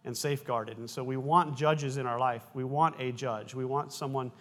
and 0.03 0.17
safeguarded. 0.17 0.77
And 0.77 0.89
so 0.89 1.03
we 1.03 1.17
want 1.17 1.55
judges 1.55 1.97
in 1.97 2.05
our 2.05 2.19
life. 2.19 2.43
We 2.53 2.63
want 2.63 2.95
a 2.99 3.11
judge. 3.11 3.53
We 3.53 3.65
want 3.65 3.93
someone, 3.93 4.31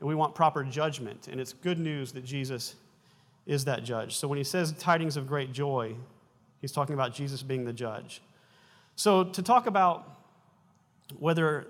and 0.00 0.08
we 0.08 0.14
want 0.14 0.34
proper 0.34 0.62
judgment. 0.62 1.28
And 1.28 1.40
it's 1.40 1.52
good 1.52 1.78
news 1.78 2.12
that 2.12 2.24
Jesus 2.24 2.76
is 3.46 3.64
that 3.64 3.82
judge. 3.82 4.16
So 4.16 4.28
when 4.28 4.38
he 4.38 4.44
says 4.44 4.72
tidings 4.72 5.16
of 5.16 5.26
great 5.26 5.52
joy, 5.52 5.96
he's 6.60 6.72
talking 6.72 6.94
about 6.94 7.14
Jesus 7.14 7.42
being 7.42 7.64
the 7.64 7.72
judge. 7.72 8.22
So 8.94 9.24
to 9.24 9.42
talk 9.42 9.66
about 9.66 10.18
whether 11.18 11.66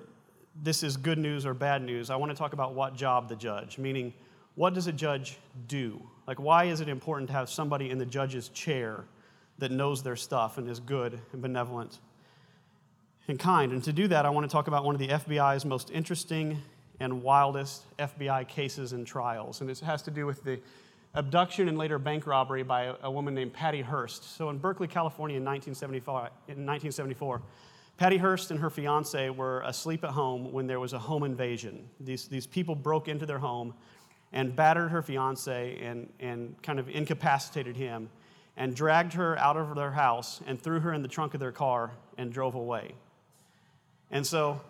this 0.62 0.82
is 0.82 0.96
good 0.96 1.19
news 1.19 1.46
or 1.46 1.55
bad 1.55 1.82
news, 1.82 2.10
I 2.10 2.16
want 2.16 2.32
to 2.32 2.37
talk 2.37 2.52
about 2.52 2.75
what 2.75 2.96
job 2.96 3.28
the 3.28 3.37
judge, 3.37 3.78
meaning 3.78 4.12
what 4.55 4.75
does 4.75 4.87
a 4.87 4.93
judge 4.93 5.38
do? 5.66 6.02
Like, 6.26 6.40
why 6.40 6.64
is 6.64 6.81
it 6.81 6.88
important 6.88 7.28
to 7.28 7.34
have 7.34 7.49
somebody 7.49 7.90
in 7.90 7.99
the 7.99 8.06
judge's 8.06 8.49
chair 8.49 9.05
that 9.58 9.70
knows 9.70 10.02
their 10.02 10.16
stuff 10.16 10.58
and 10.58 10.69
is 10.69 10.81
good 10.81 11.20
and 11.32 11.43
benevolent 11.43 11.99
and 13.26 13.38
kind. 13.38 13.72
And 13.72 13.84
to 13.84 13.93
do 13.93 14.08
that, 14.08 14.25
I 14.25 14.31
want 14.31 14.49
to 14.49 14.52
talk 14.52 14.69
about 14.69 14.84
one 14.84 14.94
of 14.94 15.00
the 15.00 15.08
FBI's 15.08 15.64
most 15.64 15.90
interesting 15.90 16.62
and 17.00 17.22
wildest 17.22 17.84
FBI 17.99 18.49
cases 18.49 18.93
and 18.93 19.06
trials. 19.06 19.61
And 19.61 19.69
it 19.69 19.78
has 19.81 20.02
to 20.02 20.11
do 20.11 20.26
with 20.26 20.43
the 20.44 20.58
abduction 21.14 21.69
and 21.69 21.76
later 21.76 21.99
bank 21.99 22.26
robbery 22.26 22.62
by 22.62 22.94
a, 23.02 23.11
woman 23.11 23.34
named 23.34 23.52
Patty 23.52 23.82
Hearst. 23.82 24.37
So 24.37 24.50
in 24.50 24.58
Berkeley, 24.58 24.88
California 24.88 25.37
in 25.37 25.44
1974, 25.44 26.19
in 26.49 26.66
1974 26.66 27.43
Patty 27.98 28.16
Hearst 28.16 28.52
and 28.52 28.60
her 28.60 28.70
fiance 28.70 29.28
were 29.28 29.60
asleep 29.62 30.04
at 30.04 30.10
home 30.10 30.52
when 30.52 30.68
there 30.68 30.78
was 30.78 30.92
a 30.92 30.98
home 31.00 31.24
invasion. 31.24 31.88
These, 31.98 32.28
these 32.28 32.46
people 32.46 32.76
broke 32.76 33.08
into 33.08 33.26
their 33.26 33.40
home 33.40 33.74
and 34.32 34.54
battered 34.54 34.92
her 34.92 35.02
fiance 35.02 35.76
and, 35.82 36.08
and 36.20 36.54
kind 36.62 36.78
of 36.78 36.88
incapacitated 36.88 37.76
him 37.76 38.08
and 38.56 38.75
dragged 38.75 39.14
her 39.14 39.37
out 39.38 39.56
of 39.56 39.75
their 39.75 39.90
house 39.90 40.40
and 40.46 40.62
threw 40.62 40.78
her 40.78 40.92
in 40.92 41.02
the 41.02 41.08
trunk 41.08 41.34
of 41.34 41.40
their 41.40 41.50
car 41.50 41.90
and 42.16 42.32
drove 42.32 42.54
away. 42.54 42.94
And 44.12 44.25
so, 44.25 44.61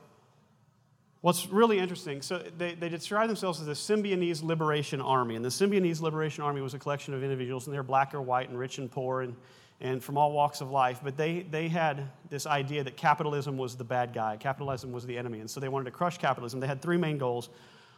what's 1.20 1.48
really 1.48 1.78
interesting, 1.78 2.22
so 2.22 2.42
they, 2.56 2.74
they 2.74 2.88
describe 2.88 3.26
themselves 3.26 3.60
as 3.60 3.66
the 3.66 3.72
Symbionese 3.72 4.42
Liberation 4.42 5.02
Army. 5.02 5.36
And 5.36 5.44
the 5.44 5.50
Symbionese 5.50 6.00
Liberation 6.00 6.44
Army 6.44 6.62
was 6.62 6.72
a 6.72 6.78
collection 6.78 7.12
of 7.12 7.22
individuals, 7.22 7.66
and 7.66 7.74
they're 7.74 7.82
black 7.82 8.14
or 8.14 8.22
white, 8.22 8.48
and 8.48 8.58
rich 8.58 8.78
and 8.78 8.90
poor, 8.90 9.20
and, 9.20 9.36
and 9.80 10.02
from 10.02 10.18
all 10.18 10.32
walks 10.32 10.60
of 10.60 10.70
life. 10.70 11.00
But 11.02 11.16
they, 11.16 11.40
they 11.50 11.68
had 11.68 12.08
this 12.30 12.46
idea 12.46 12.84
that 12.84 12.96
capitalism 12.96 13.56
was 13.56 13.76
the 13.76 13.84
bad 13.84 14.12
guy, 14.12 14.36
capitalism 14.36 14.92
was 14.92 15.06
the 15.06 15.16
enemy. 15.16 15.40
And 15.40 15.50
so 15.50 15.60
they 15.60 15.68
wanted 15.68 15.84
to 15.86 15.90
crush 15.92 16.18
capitalism. 16.18 16.60
They 16.60 16.66
had 16.66 16.82
three 16.82 16.96
main 16.96 17.18
goals 17.18 17.48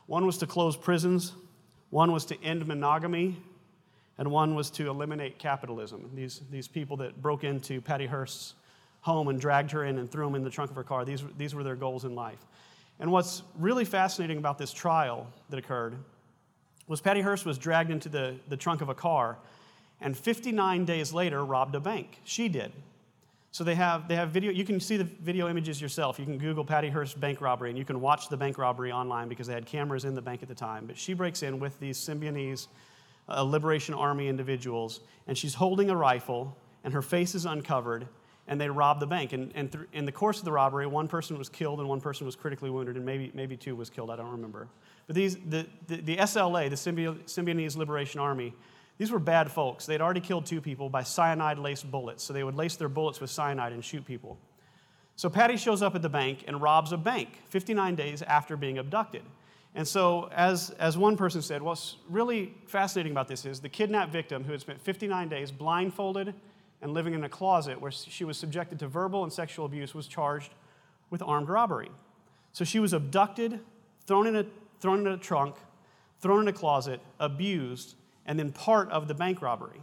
one 0.07 0.27
was 0.27 0.39
to 0.39 0.47
close 0.49 0.77
prisons, 0.77 1.35
one 1.91 2.11
was 2.11 2.25
to 2.27 2.43
end 2.43 2.67
monogamy, 2.67 3.37
and 4.19 4.29
one 4.29 4.57
was 4.57 4.69
to 4.73 4.89
eliminate 4.89 5.39
capitalism. 5.39 6.11
These, 6.15 6.41
these 6.51 6.67
people 6.67 6.97
that 6.97 7.23
broke 7.23 7.45
into 7.45 7.81
Patty 7.81 8.07
Hearst's 8.07 8.55
home 9.03 9.29
and 9.29 9.41
dragged 9.41 9.71
her 9.71 9.85
in 9.85 9.99
and 9.99 10.11
threw 10.11 10.25
them 10.25 10.35
in 10.35 10.43
the 10.43 10.51
trunk 10.51 10.71
of 10.71 10.75
her 10.75 10.83
car. 10.83 11.05
These, 11.05 11.23
these 11.39 11.55
were 11.55 11.63
their 11.63 11.77
goals 11.77 12.05
in 12.05 12.17
life. 12.17 12.45
And 12.99 13.13
what's 13.13 13.45
really 13.57 13.85
fascinating 13.85 14.39
about 14.39 14.59
this 14.59 14.73
trial 14.73 15.29
that 15.49 15.61
occurred 15.61 15.95
was 16.89 17.01
Patty 17.01 17.21
Hearst 17.21 17.47
was 17.47 17.57
dragged 17.57 17.93
into 17.93 18.09
the, 18.09 18.35
the 18.49 18.57
trunk 18.57 18.81
of 18.81 18.89
a 18.89 18.95
car 18.95 19.39
and 20.00 20.16
59 20.16 20.85
days 20.85 21.12
later 21.12 21.45
robbed 21.45 21.75
a 21.75 21.80
bank. 21.80 22.21
She 22.25 22.49
did. 22.49 22.73
So 23.52 23.64
they 23.64 23.75
have, 23.75 24.07
they 24.07 24.14
have 24.14 24.30
video, 24.30 24.52
you 24.52 24.64
can 24.64 24.78
see 24.78 24.97
the 24.97 25.04
video 25.04 25.49
images 25.49 25.80
yourself. 25.80 26.19
You 26.19 26.25
can 26.25 26.38
Google 26.38 26.64
Patty 26.64 26.88
Hearst 26.88 27.19
bank 27.19 27.40
robbery 27.40 27.71
and 27.71 27.78
you 27.78 27.85
can 27.85 28.00
watch 28.00 28.28
the 28.28 28.37
bank 28.37 28.59
robbery 28.59 28.92
online 28.92 29.28
because 29.28 29.49
they 29.49 29.54
had 29.54 29.66
cameras 29.66 30.04
in 30.04 30.14
the 30.14 30.23
bank 30.23 30.42
at 30.42 30.49
the 30.49 30.54
time. 30.54 30.87
But 30.87 30.97
she 30.97 31.14
breaks 31.14 31.42
in 31.42 31.59
with 31.59 31.78
these 31.80 31.99
Symbionese 31.99 32.69
uh, 33.28 33.42
Liberation 33.42 33.95
Army 33.95 34.28
individuals 34.28 35.00
and 35.26 35.37
she's 35.37 35.54
holding 35.54 35.90
a 35.90 35.97
rifle 35.97 36.57
and 36.85 36.95
her 36.95 37.02
face 37.02 37.35
is 37.35 37.45
uncovered 37.45 38.07
and 38.50 38.61
they 38.61 38.69
rob 38.69 39.00
the 39.00 39.07
bank. 39.07 39.33
And, 39.33 39.52
and 39.54 39.71
th- 39.71 39.85
in 39.92 40.04
the 40.04 40.12
course 40.12 40.38
of 40.38 40.45
the 40.45 40.52
robbery, 40.52 40.87
one 40.87 41.09
person 41.09 41.38
was 41.38 41.49
killed 41.49 41.78
and 41.78 41.88
one 41.88 42.00
person 42.00 42.26
was 42.26 42.35
critically 42.35 42.69
wounded, 42.69 42.97
and 42.97 43.07
maybe, 43.07 43.30
maybe 43.33 43.57
two 43.57 43.76
was 43.76 43.88
killed. 43.88 44.11
I 44.11 44.16
don't 44.16 44.30
remember. 44.30 44.66
But 45.07 45.14
these, 45.14 45.37
the, 45.37 45.66
the, 45.87 45.97
the 46.00 46.16
SLA, 46.16 46.69
the 46.69 46.76
Symbionese 47.26 47.76
Liberation 47.76 48.19
Army, 48.19 48.52
these 49.00 49.11
were 49.11 49.19
bad 49.19 49.50
folks. 49.50 49.87
They'd 49.87 50.02
already 50.02 50.21
killed 50.21 50.45
two 50.45 50.61
people 50.61 50.90
by 50.90 51.04
cyanide 51.04 51.59
laced 51.59 51.90
bullets. 51.90 52.23
So 52.23 52.35
they 52.35 52.45
would 52.45 52.54
lace 52.54 52.76
their 52.76 52.90
bullets 52.90 53.19
with 53.19 53.30
cyanide 53.30 53.73
and 53.73 53.83
shoot 53.83 54.04
people. 54.04 54.38
So 55.16 55.30
Patty 55.30 55.57
shows 55.57 55.80
up 55.80 55.95
at 55.95 56.02
the 56.02 56.11
bank 56.11 56.45
and 56.47 56.61
robs 56.61 56.92
a 56.92 56.99
bank 56.99 57.30
59 57.49 57.95
days 57.95 58.21
after 58.21 58.59
being 58.59 58.76
abducted. 58.76 59.23
And 59.75 59.88
so, 59.88 60.28
as, 60.35 60.69
as 60.78 60.99
one 60.99 61.16
person 61.16 61.40
said, 61.40 61.62
what's 61.62 61.97
really 62.11 62.52
fascinating 62.66 63.12
about 63.12 63.26
this 63.26 63.47
is 63.47 63.61
the 63.61 63.71
kidnapped 63.71 64.12
victim 64.12 64.45
who 64.45 64.52
had 64.52 64.61
spent 64.61 64.78
59 64.83 65.30
days 65.30 65.50
blindfolded 65.50 66.35
and 66.83 66.92
living 66.92 67.14
in 67.14 67.25
a 67.25 67.28
closet 67.30 67.80
where 67.80 67.90
she 67.90 68.25
was 68.25 68.37
subjected 68.37 68.78
to 68.80 68.87
verbal 68.87 69.23
and 69.23 69.33
sexual 69.33 69.64
abuse 69.64 69.95
was 69.95 70.09
charged 70.09 70.52
with 71.09 71.23
armed 71.23 71.49
robbery. 71.49 71.88
So 72.52 72.66
she 72.66 72.78
was 72.78 72.92
abducted, 72.92 73.61
thrown 74.04 74.26
in 74.26 74.37
a, 74.37 74.45
thrown 74.78 75.07
in 75.07 75.07
a 75.07 75.16
trunk, 75.16 75.57
thrown 76.21 76.42
in 76.42 76.49
a 76.49 76.52
closet, 76.52 77.00
abused, 77.19 77.95
and 78.31 78.39
then 78.39 78.53
part 78.53 78.89
of 78.93 79.09
the 79.09 79.15
bank 79.15 79.43
robbery. 79.43 79.81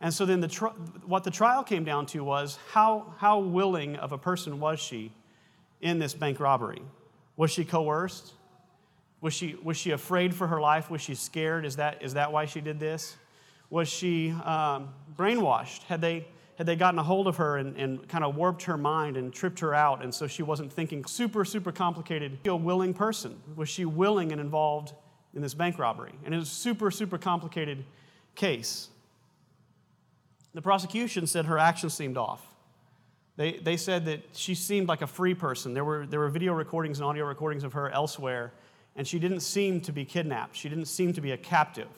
And 0.00 0.12
so 0.12 0.24
then 0.24 0.40
the 0.40 0.48
tri- 0.48 0.70
what 1.04 1.24
the 1.24 1.30
trial 1.30 1.62
came 1.62 1.84
down 1.84 2.06
to 2.06 2.24
was 2.24 2.58
how, 2.72 3.12
how 3.18 3.38
willing 3.38 3.96
of 3.96 4.12
a 4.12 4.18
person 4.18 4.60
was 4.60 4.80
she 4.80 5.12
in 5.82 5.98
this 5.98 6.14
bank 6.14 6.40
robbery? 6.40 6.80
Was 7.36 7.50
she 7.50 7.66
coerced? 7.66 8.32
Was 9.20 9.34
she, 9.34 9.56
was 9.62 9.76
she 9.76 9.90
afraid 9.90 10.34
for 10.34 10.46
her 10.46 10.58
life? 10.58 10.90
Was 10.90 11.02
she 11.02 11.14
scared? 11.14 11.66
Is 11.66 11.76
that, 11.76 12.02
is 12.02 12.14
that 12.14 12.32
why 12.32 12.46
she 12.46 12.62
did 12.62 12.80
this? 12.80 13.14
Was 13.68 13.88
she 13.88 14.30
um, 14.30 14.88
brainwashed? 15.14 15.82
Had 15.82 16.00
they, 16.00 16.26
had 16.56 16.64
they 16.64 16.76
gotten 16.76 16.98
a 16.98 17.02
hold 17.02 17.26
of 17.26 17.36
her 17.36 17.58
and, 17.58 17.76
and 17.76 18.08
kind 18.08 18.24
of 18.24 18.36
warped 18.36 18.62
her 18.62 18.78
mind 18.78 19.18
and 19.18 19.34
tripped 19.34 19.60
her 19.60 19.74
out, 19.74 20.02
and 20.02 20.14
so 20.14 20.26
she 20.26 20.42
wasn't 20.42 20.72
thinking 20.72 21.04
super, 21.04 21.44
super 21.44 21.72
complicated? 21.72 22.38
She 22.42 22.48
A 22.48 22.56
willing 22.56 22.94
person. 22.94 23.38
Was 23.54 23.68
she 23.68 23.84
willing 23.84 24.32
and 24.32 24.40
involved 24.40 24.94
in 25.36 25.42
this 25.42 25.54
bank 25.54 25.78
robbery? 25.78 26.12
And 26.24 26.34
it 26.34 26.38
was 26.38 26.48
a 26.48 26.54
super, 26.54 26.90
super 26.90 27.18
complicated 27.18 27.84
case. 28.34 28.88
The 30.54 30.62
prosecution 30.62 31.28
said 31.28 31.46
her 31.46 31.58
actions 31.58 31.94
seemed 31.94 32.16
off. 32.16 32.42
They, 33.36 33.58
they 33.58 33.76
said 33.76 34.06
that 34.06 34.22
she 34.32 34.54
seemed 34.54 34.88
like 34.88 35.02
a 35.02 35.06
free 35.06 35.34
person. 35.34 35.74
There 35.74 35.84
were, 35.84 36.06
there 36.06 36.18
were 36.18 36.30
video 36.30 36.54
recordings 36.54 36.98
and 36.98 37.06
audio 37.06 37.26
recordings 37.26 37.62
of 37.62 37.74
her 37.74 37.90
elsewhere 37.90 38.52
and 38.96 39.06
she 39.06 39.18
didn't 39.18 39.40
seem 39.40 39.80
to 39.82 39.92
be 39.92 40.04
kidnapped. 40.04 40.56
She 40.56 40.68
didn't 40.68 40.86
seem 40.86 41.12
to 41.12 41.20
be 41.20 41.32
a 41.32 41.36
captive. 41.36 41.88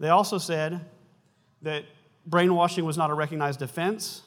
They 0.00 0.08
also 0.08 0.38
said 0.38 0.84
that 1.62 1.84
brainwashing 2.26 2.84
was 2.84 2.98
not 2.98 3.10
a 3.10 3.14
recognized 3.14 3.62
offense 3.62 4.22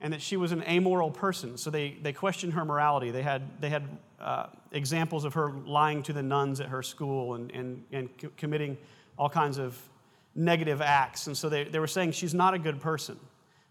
and 0.00 0.12
that 0.12 0.20
she 0.20 0.36
was 0.36 0.52
an 0.52 0.62
amoral 0.64 1.10
person. 1.10 1.56
So 1.56 1.70
they, 1.70 1.96
they 2.02 2.12
questioned 2.12 2.52
her 2.52 2.64
morality. 2.64 3.10
They 3.10 3.22
had, 3.22 3.42
they 3.60 3.70
had 3.70 3.84
uh, 4.20 4.46
examples 4.72 5.24
of 5.24 5.34
her 5.34 5.52
lying 5.64 6.02
to 6.04 6.12
the 6.12 6.22
nuns 6.22 6.60
at 6.60 6.68
her 6.68 6.82
school 6.82 7.34
and, 7.34 7.50
and, 7.52 7.82
and 7.92 8.08
c- 8.20 8.28
committing 8.36 8.76
all 9.18 9.30
kinds 9.30 9.58
of 9.58 9.80
negative 10.34 10.82
acts. 10.82 11.26
And 11.26 11.36
so 11.36 11.48
they, 11.48 11.64
they 11.64 11.78
were 11.78 11.86
saying 11.86 12.12
she's 12.12 12.34
not 12.34 12.52
a 12.52 12.58
good 12.58 12.80
person. 12.80 13.18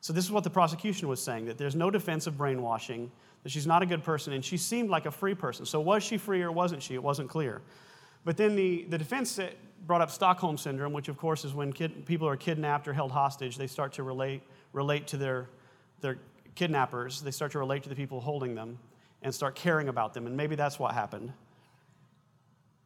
So 0.01 0.13
this 0.13 0.25
is 0.25 0.31
what 0.31 0.43
the 0.43 0.49
prosecution 0.49 1.07
was 1.07 1.21
saying 1.21 1.45
that 1.45 1.57
there's 1.57 1.75
no 1.75 1.89
defense 1.89 2.27
of 2.27 2.37
brainwashing 2.37 3.11
that 3.43 3.51
she's 3.51 3.67
not 3.67 3.83
a 3.83 3.85
good 3.85 4.03
person, 4.03 4.33
and 4.33 4.43
she 4.43 4.57
seemed 4.57 4.89
like 4.89 5.05
a 5.05 5.11
free 5.11 5.35
person. 5.35 5.67
So 5.67 5.79
was 5.79 6.01
she 6.01 6.17
free 6.17 6.41
or 6.41 6.51
wasn't 6.51 6.81
she? 6.81 6.95
It 6.95 7.03
wasn't 7.03 7.29
clear. 7.29 7.61
But 8.23 8.37
then 8.37 8.55
the, 8.55 8.87
the 8.89 8.97
defense 8.97 9.39
brought 9.85 10.01
up 10.01 10.09
Stockholm 10.09 10.57
Syndrome, 10.57 10.93
which, 10.93 11.09
of 11.09 11.17
course, 11.17 11.45
is 11.45 11.53
when 11.53 11.71
kid, 11.71 12.07
people 12.07 12.27
are 12.27 12.35
kidnapped 12.35 12.87
or 12.87 12.93
held 12.93 13.11
hostage, 13.11 13.55
they 13.55 13.67
start 13.67 13.93
to 13.93 14.03
relate, 14.03 14.41
relate 14.73 15.05
to 15.07 15.17
their, 15.17 15.47
their 16.01 16.17
kidnappers. 16.55 17.21
They 17.21 17.31
start 17.31 17.51
to 17.53 17.59
relate 17.59 17.83
to 17.83 17.89
the 17.89 17.95
people 17.95 18.21
holding 18.21 18.55
them 18.55 18.77
and 19.21 19.33
start 19.33 19.55
caring 19.55 19.87
about 19.87 20.13
them. 20.13 20.27
And 20.27 20.37
maybe 20.37 20.55
that's 20.55 20.79
what 20.79 20.93
happened. 20.93 21.33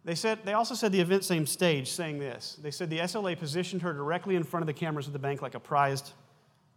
They, 0.05 0.15
said, 0.15 0.39
they 0.45 0.53
also 0.53 0.73
said 0.73 0.91
the 0.91 1.01
event 1.01 1.23
same 1.23 1.45
stage, 1.45 1.91
saying 1.91 2.19
this. 2.19 2.57
They 2.61 2.71
said 2.71 2.89
the 2.89 2.99
SLA 2.99 3.37
positioned 3.37 3.81
her 3.81 3.93
directly 3.93 4.35
in 4.35 4.43
front 4.43 4.63
of 4.63 4.67
the 4.67 4.73
cameras 4.73 5.07
of 5.07 5.13
the 5.13 5.19
bank 5.19 5.41
like 5.41 5.55
a 5.55 5.59
prized 5.59 6.13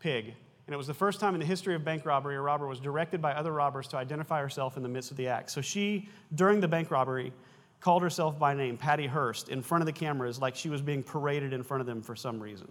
pig. 0.00 0.34
And 0.66 0.74
it 0.74 0.76
was 0.76 0.86
the 0.86 0.94
first 0.94 1.20
time 1.20 1.34
in 1.34 1.40
the 1.40 1.46
history 1.46 1.74
of 1.74 1.84
bank 1.84 2.04
robbery 2.04 2.36
a 2.36 2.40
robber 2.40 2.66
was 2.66 2.80
directed 2.80 3.22
by 3.22 3.32
other 3.32 3.52
robbers 3.52 3.88
to 3.88 3.96
identify 3.96 4.40
herself 4.40 4.76
in 4.76 4.82
the 4.82 4.88
midst 4.88 5.10
of 5.10 5.16
the 5.16 5.28
act. 5.28 5.50
So 5.50 5.60
she, 5.60 6.08
during 6.34 6.60
the 6.60 6.68
bank 6.68 6.90
robbery, 6.90 7.32
called 7.80 8.02
herself 8.02 8.38
by 8.38 8.54
name, 8.54 8.76
Patty 8.76 9.06
Hearst, 9.06 9.48
in 9.48 9.60
front 9.60 9.82
of 9.82 9.86
the 9.86 9.92
cameras 9.92 10.40
like 10.40 10.54
she 10.54 10.68
was 10.68 10.80
being 10.80 11.02
paraded 11.02 11.52
in 11.52 11.62
front 11.62 11.80
of 11.80 11.86
them 11.86 12.00
for 12.00 12.14
some 12.14 12.40
reason. 12.40 12.68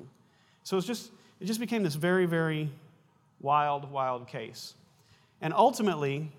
So 0.64 0.78
it's 0.78 0.88
just, 0.88 1.12
it 1.40 1.46
just 1.46 1.60
became 1.60 1.84
this 1.84 1.96
very, 1.96 2.26
very 2.26 2.70
wild, 3.42 3.92
wild 3.92 4.28
case. 4.28 4.76
And 5.42 5.54
ultimately, 5.54 6.32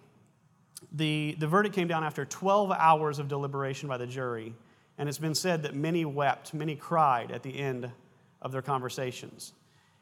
the, 0.92 1.36
the 1.38 1.46
verdict 1.46 1.74
came 1.74 1.88
down 1.88 2.04
after 2.04 2.24
12 2.24 2.72
hours 2.72 3.18
of 3.18 3.28
deliberation 3.28 3.88
by 3.88 3.96
the 3.96 4.06
jury. 4.06 4.54
And 4.98 5.08
it's 5.08 5.18
been 5.18 5.34
said 5.34 5.62
that 5.64 5.74
many 5.74 6.04
wept, 6.04 6.54
many 6.54 6.76
cried 6.76 7.30
at 7.30 7.42
the 7.42 7.58
end 7.58 7.90
of 8.40 8.52
their 8.52 8.62
conversations. 8.62 9.52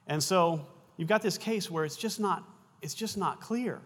And 0.06 0.22
so 0.22 0.66
you've 0.96 1.08
got 1.08 1.22
this 1.22 1.38
case 1.38 1.70
where 1.70 1.84
it's 1.84 1.96
just 1.96 2.20
not, 2.20 2.44
it's 2.82 2.94
just 2.94 3.16
not 3.16 3.40
clear. 3.40 3.80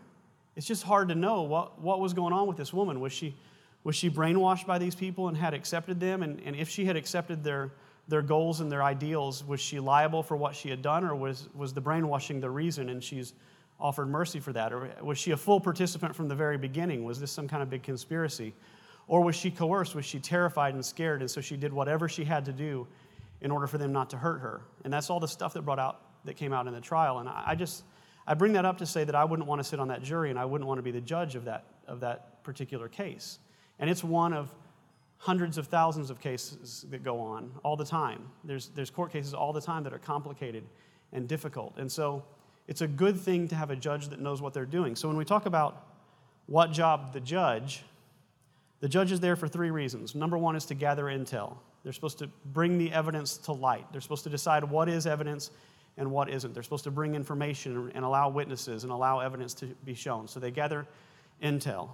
It's 0.56 0.66
just 0.66 0.82
hard 0.84 1.08
to 1.08 1.14
know 1.14 1.42
what, 1.42 1.80
what 1.80 2.00
was 2.00 2.14
going 2.14 2.32
on 2.32 2.46
with 2.46 2.56
this 2.56 2.72
woman. 2.72 3.00
Was 3.00 3.12
she, 3.12 3.34
was 3.82 3.96
she 3.96 4.08
brainwashed 4.08 4.66
by 4.66 4.78
these 4.78 4.94
people 4.94 5.28
and 5.28 5.36
had 5.36 5.52
accepted 5.52 6.00
them? 6.00 6.22
And, 6.22 6.40
and 6.44 6.56
if 6.56 6.68
she 6.68 6.84
had 6.84 6.96
accepted 6.96 7.44
their, 7.44 7.72
their 8.08 8.22
goals 8.22 8.60
and 8.60 8.70
their 8.70 8.82
ideals, 8.82 9.44
was 9.44 9.60
she 9.60 9.80
liable 9.80 10.22
for 10.22 10.36
what 10.36 10.54
she 10.54 10.68
had 10.68 10.82
done, 10.82 11.04
or 11.04 11.14
was, 11.14 11.48
was 11.54 11.72
the 11.72 11.80
brainwashing 11.80 12.40
the 12.40 12.50
reason 12.50 12.90
and 12.90 13.02
she's 13.02 13.32
offered 13.80 14.06
mercy 14.06 14.40
for 14.40 14.52
that? 14.52 14.72
Or 14.72 14.90
was 15.02 15.18
she 15.18 15.30
a 15.32 15.36
full 15.36 15.60
participant 15.60 16.14
from 16.14 16.28
the 16.28 16.34
very 16.34 16.58
beginning? 16.58 17.04
Was 17.04 17.18
this 17.18 17.30
some 17.30 17.48
kind 17.48 17.62
of 17.62 17.70
big 17.70 17.82
conspiracy? 17.82 18.54
Or 19.06 19.22
was 19.22 19.36
she 19.36 19.50
coerced? 19.50 19.94
Was 19.94 20.04
she 20.04 20.18
terrified 20.18 20.74
and 20.74 20.84
scared, 20.84 21.20
and 21.20 21.30
so 21.30 21.40
she 21.40 21.56
did 21.56 21.72
whatever 21.72 22.08
she 22.08 22.24
had 22.24 22.44
to 22.46 22.52
do 22.52 22.86
in 23.40 23.50
order 23.50 23.66
for 23.66 23.78
them 23.78 23.92
not 23.92 24.10
to 24.10 24.16
hurt 24.16 24.38
her? 24.38 24.62
And 24.84 24.92
that's 24.92 25.10
all 25.10 25.20
the 25.20 25.28
stuff 25.28 25.52
that 25.54 25.62
brought 25.62 25.78
out 25.78 26.00
that 26.24 26.36
came 26.36 26.52
out 26.52 26.66
in 26.66 26.72
the 26.72 26.80
trial. 26.80 27.18
And 27.18 27.28
I 27.28 27.54
just, 27.54 27.84
I 28.26 28.34
bring 28.34 28.54
that 28.54 28.64
up 28.64 28.78
to 28.78 28.86
say 28.86 29.04
that 29.04 29.14
I 29.14 29.24
wouldn't 29.24 29.46
want 29.46 29.60
to 29.60 29.64
sit 29.64 29.78
on 29.78 29.88
that 29.88 30.02
jury 30.02 30.30
and 30.30 30.38
I 30.38 30.44
wouldn't 30.44 30.66
want 30.66 30.78
to 30.78 30.82
be 30.82 30.90
the 30.90 31.00
judge 31.00 31.34
of 31.34 31.44
that, 31.44 31.64
of 31.86 32.00
that 32.00 32.42
particular 32.44 32.88
case. 32.88 33.38
And 33.78 33.90
it's 33.90 34.02
one 34.02 34.32
of 34.32 34.54
hundreds 35.24 35.56
of 35.56 35.68
thousands 35.68 36.10
of 36.10 36.20
cases 36.20 36.84
that 36.90 37.02
go 37.02 37.18
on 37.18 37.50
all 37.62 37.76
the 37.76 37.84
time. 37.84 38.20
There's, 38.44 38.68
there's 38.68 38.90
court 38.90 39.10
cases 39.10 39.32
all 39.32 39.54
the 39.54 39.60
time 39.60 39.82
that 39.84 39.94
are 39.94 39.98
complicated 39.98 40.64
and 41.14 41.26
difficult. 41.26 41.78
And 41.78 41.90
so 41.90 42.22
it's 42.68 42.82
a 42.82 42.86
good 42.86 43.18
thing 43.18 43.48
to 43.48 43.54
have 43.54 43.70
a 43.70 43.76
judge 43.76 44.08
that 44.08 44.20
knows 44.20 44.42
what 44.42 44.52
they're 44.52 44.66
doing. 44.66 44.94
So 44.94 45.08
when 45.08 45.16
we 45.16 45.24
talk 45.24 45.46
about 45.46 45.86
what 46.44 46.72
job 46.72 47.14
the 47.14 47.20
judge, 47.20 47.84
the 48.80 48.88
judge 48.88 49.12
is 49.12 49.20
there 49.20 49.34
for 49.34 49.48
three 49.48 49.70
reasons. 49.70 50.14
Number 50.14 50.36
one 50.36 50.56
is 50.56 50.66
to 50.66 50.74
gather 50.74 51.04
intel. 51.04 51.56
They're 51.84 51.94
supposed 51.94 52.18
to 52.18 52.28
bring 52.52 52.76
the 52.76 52.92
evidence 52.92 53.38
to 53.38 53.52
light. 53.52 53.86
They're 53.92 54.02
supposed 54.02 54.24
to 54.24 54.30
decide 54.30 54.62
what 54.62 54.90
is 54.90 55.06
evidence 55.06 55.50
and 55.96 56.10
what 56.10 56.28
isn't. 56.28 56.52
They're 56.52 56.62
supposed 56.62 56.84
to 56.84 56.90
bring 56.90 57.14
information 57.14 57.90
and 57.94 58.04
allow 58.04 58.28
witnesses 58.28 58.84
and 58.84 58.92
allow 58.92 59.20
evidence 59.20 59.54
to 59.54 59.66
be 59.86 59.94
shown. 59.94 60.28
So 60.28 60.38
they 60.38 60.50
gather 60.50 60.86
intel. 61.42 61.92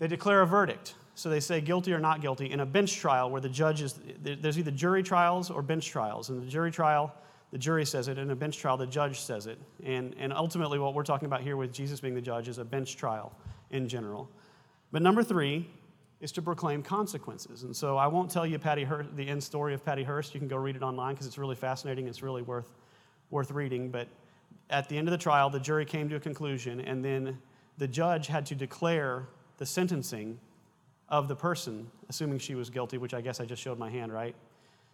They 0.00 0.08
declare 0.08 0.42
a 0.42 0.46
verdict. 0.48 0.96
So 1.16 1.28
they 1.30 1.40
say 1.40 1.60
guilty 1.60 1.92
or 1.92 1.98
not 1.98 2.20
guilty 2.20 2.52
in 2.52 2.60
a 2.60 2.66
bench 2.66 2.96
trial 2.96 3.30
where 3.30 3.40
the 3.40 3.48
judge 3.48 3.82
is, 3.82 3.98
there's 4.22 4.58
either 4.58 4.70
jury 4.70 5.02
trials 5.02 5.50
or 5.50 5.62
bench 5.62 5.88
trials. 5.88 6.30
In 6.30 6.38
the 6.38 6.46
jury 6.46 6.70
trial, 6.70 7.12
the 7.50 7.58
jury 7.58 7.84
says 7.84 8.08
it. 8.08 8.18
In 8.18 8.30
a 8.30 8.36
bench 8.36 8.58
trial, 8.58 8.76
the 8.76 8.86
judge 8.86 9.20
says 9.20 9.46
it. 9.46 9.58
And, 9.82 10.14
and 10.18 10.32
ultimately, 10.32 10.78
what 10.78 10.94
we're 10.94 11.04
talking 11.04 11.26
about 11.26 11.40
here 11.40 11.56
with 11.56 11.72
Jesus 11.72 12.00
being 12.00 12.14
the 12.14 12.20
judge 12.20 12.48
is 12.48 12.58
a 12.58 12.64
bench 12.64 12.96
trial 12.96 13.34
in 13.70 13.88
general. 13.88 14.30
But 14.92 15.02
number 15.02 15.22
three, 15.22 15.68
is 16.20 16.32
to 16.32 16.42
proclaim 16.42 16.82
consequences. 16.82 17.62
And 17.62 17.76
so 17.76 17.96
I 17.96 18.06
won't 18.06 18.30
tell 18.30 18.46
you 18.46 18.58
Patty 18.58 18.84
Hearst, 18.84 19.14
the 19.16 19.28
end 19.28 19.42
story 19.42 19.74
of 19.74 19.84
Patty 19.84 20.02
Hearst. 20.02 20.34
You 20.34 20.40
can 20.40 20.48
go 20.48 20.56
read 20.56 20.76
it 20.76 20.82
online 20.82 21.14
because 21.14 21.26
it's 21.26 21.38
really 21.38 21.56
fascinating. 21.56 22.08
It's 22.08 22.22
really 22.22 22.42
worth, 22.42 22.72
worth 23.30 23.50
reading. 23.50 23.90
But 23.90 24.08
at 24.70 24.88
the 24.88 24.96
end 24.96 25.08
of 25.08 25.12
the 25.12 25.18
trial, 25.18 25.50
the 25.50 25.60
jury 25.60 25.84
came 25.84 26.08
to 26.08 26.16
a 26.16 26.20
conclusion, 26.20 26.80
and 26.80 27.04
then 27.04 27.38
the 27.78 27.86
judge 27.86 28.26
had 28.28 28.46
to 28.46 28.54
declare 28.54 29.28
the 29.58 29.66
sentencing 29.66 30.40
of 31.08 31.28
the 31.28 31.36
person, 31.36 31.90
assuming 32.08 32.38
she 32.38 32.54
was 32.54 32.70
guilty, 32.70 32.98
which 32.98 33.14
I 33.14 33.20
guess 33.20 33.40
I 33.40 33.44
just 33.44 33.62
showed 33.62 33.78
my 33.78 33.90
hand, 33.90 34.12
right? 34.12 34.34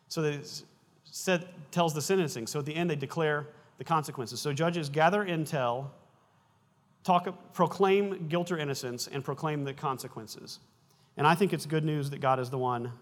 So 0.09 0.23
it 0.23 0.63
said, 1.05 1.49
tells 1.71 1.95
the 1.95 2.03
sentencing. 2.03 2.47
So 2.47 2.59
at 2.59 2.67
the 2.67 2.75
end, 2.75 2.91
they 2.91 2.97
declare 2.97 3.47
the 3.79 3.85
consequences. 3.85 4.41
So 4.41 4.53
judges 4.53 4.89
gather 4.89 5.25
intel, 5.25 5.87
talk, 7.03 7.55
proclaim 7.55 8.29
guilt 8.29 8.53
or 8.53 8.59
innocence, 8.59 9.09
and 9.11 9.25
proclaim 9.25 9.65
the 9.65 9.73
consequences. 9.73 10.59
And 11.17 11.27
I 11.27 11.35
think 11.35 11.53
it's 11.53 11.67
good 11.67 11.85
news 11.85 12.11
that 12.11 12.21
God 12.21 12.39
is 12.41 12.51
the 12.51 12.59
one 12.59 12.93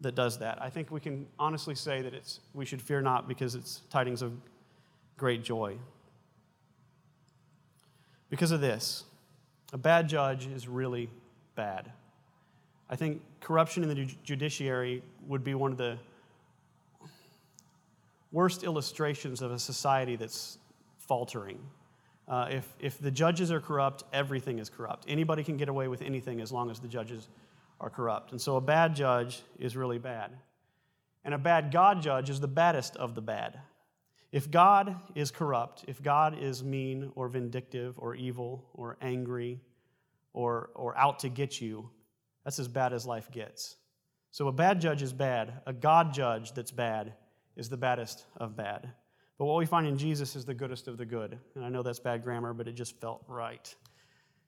that 0.00 0.14
does 0.14 0.38
that. 0.38 0.60
I 0.62 0.70
think 0.70 0.90
we 0.90 1.00
can 1.00 1.26
honestly 1.38 1.74
say 1.74 2.00
that 2.02 2.14
it's, 2.14 2.40
we 2.54 2.64
should 2.64 2.80
fear 2.80 3.00
not 3.02 3.28
because 3.28 3.54
it's 3.54 3.82
tidings 3.90 4.22
of 4.22 4.32
great 5.16 5.44
joy. 5.44 5.76
Because 8.30 8.52
of 8.52 8.60
this, 8.60 9.04
a 9.72 9.78
bad 9.78 10.08
judge 10.08 10.46
is 10.46 10.66
really 10.66 11.10
bad. 11.54 11.92
I 12.90 12.96
think 12.96 13.22
corruption 13.40 13.84
in 13.84 13.88
the 13.88 14.04
judiciary 14.24 15.02
would 15.28 15.44
be 15.44 15.54
one 15.54 15.70
of 15.70 15.78
the 15.78 15.96
worst 18.32 18.64
illustrations 18.64 19.42
of 19.42 19.52
a 19.52 19.58
society 19.60 20.16
that's 20.16 20.58
faltering. 20.98 21.60
Uh, 22.26 22.48
if, 22.50 22.74
if 22.80 22.98
the 22.98 23.10
judges 23.10 23.52
are 23.52 23.60
corrupt, 23.60 24.02
everything 24.12 24.58
is 24.58 24.68
corrupt. 24.68 25.04
Anybody 25.08 25.44
can 25.44 25.56
get 25.56 25.68
away 25.68 25.86
with 25.86 26.02
anything 26.02 26.40
as 26.40 26.50
long 26.50 26.68
as 26.68 26.80
the 26.80 26.88
judges 26.88 27.28
are 27.80 27.90
corrupt. 27.90 28.32
And 28.32 28.40
so 28.40 28.56
a 28.56 28.60
bad 28.60 28.96
judge 28.96 29.42
is 29.58 29.76
really 29.76 29.98
bad. 29.98 30.32
And 31.24 31.32
a 31.32 31.38
bad 31.38 31.70
God 31.70 32.02
judge 32.02 32.28
is 32.28 32.40
the 32.40 32.48
baddest 32.48 32.96
of 32.96 33.14
the 33.14 33.20
bad. 33.20 33.60
If 34.32 34.50
God 34.50 34.96
is 35.14 35.30
corrupt, 35.30 35.84
if 35.86 36.02
God 36.02 36.38
is 36.40 36.62
mean 36.64 37.12
or 37.14 37.28
vindictive 37.28 37.94
or 37.98 38.16
evil 38.16 38.64
or 38.74 38.96
angry 39.00 39.60
or, 40.32 40.70
or 40.74 40.96
out 40.96 41.20
to 41.20 41.28
get 41.28 41.60
you, 41.60 41.88
that's 42.44 42.58
as 42.58 42.68
bad 42.68 42.92
as 42.92 43.06
life 43.06 43.30
gets. 43.30 43.76
So 44.30 44.48
a 44.48 44.52
bad 44.52 44.80
judge 44.80 45.02
is 45.02 45.12
bad. 45.12 45.60
A 45.66 45.72
God 45.72 46.12
judge 46.14 46.52
that's 46.52 46.70
bad 46.70 47.14
is 47.56 47.68
the 47.68 47.76
baddest 47.76 48.24
of 48.36 48.56
bad. 48.56 48.90
But 49.38 49.46
what 49.46 49.58
we 49.58 49.66
find 49.66 49.86
in 49.86 49.98
Jesus 49.98 50.36
is 50.36 50.44
the 50.44 50.54
goodest 50.54 50.86
of 50.86 50.98
the 50.98 51.06
good. 51.06 51.38
And 51.54 51.64
I 51.64 51.68
know 51.68 51.82
that's 51.82 51.98
bad 51.98 52.22
grammar, 52.22 52.52
but 52.52 52.68
it 52.68 52.72
just 52.72 53.00
felt 53.00 53.24
right. 53.26 53.74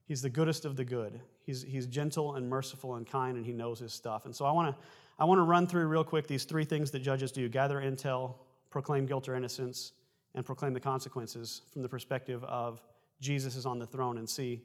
He's 0.07 0.23
the 0.23 0.31
goodest 0.31 0.65
of 0.65 0.77
the 0.77 0.85
good. 0.85 1.21
He's, 1.45 1.63
he's 1.63 1.87
gentle 1.87 2.35
and 2.35 2.49
merciful 2.49 2.97
and 2.97 3.07
kind, 3.07 3.37
and 3.37 3.47
he 3.47 3.53
knows 3.53 3.79
his 3.79 3.93
stuff. 3.93 4.27
And 4.27 4.35
so 4.37 4.45
I 4.45 4.53
want 4.53 4.75
to 4.75 4.83
I 5.19 5.25
want 5.25 5.39
to 5.39 5.43
run 5.43 5.67
through 5.67 5.87
real 5.87 6.05
quick 6.05 6.27
these 6.27 6.45
three 6.45 6.65
things 6.65 6.91
that 6.91 6.99
judges 7.01 7.31
do 7.33 7.49
gather 7.49 7.77
intel, 7.77 8.35
proclaim 8.71 9.07
guilt 9.07 9.29
or 9.29 9.37
innocence, 9.37 9.93
and 10.35 10.45
proclaim 10.45 10.73
the 10.73 10.81
consequences 10.81 11.63
from 11.73 11.83
the 11.83 11.89
perspective 11.89 12.43
of 12.45 12.83
Jesus 13.21 13.55
is 13.55 13.67
on 13.67 13.79
the 13.79 13.87
throne 13.87 14.19
and 14.19 14.29
see 14.29 14.63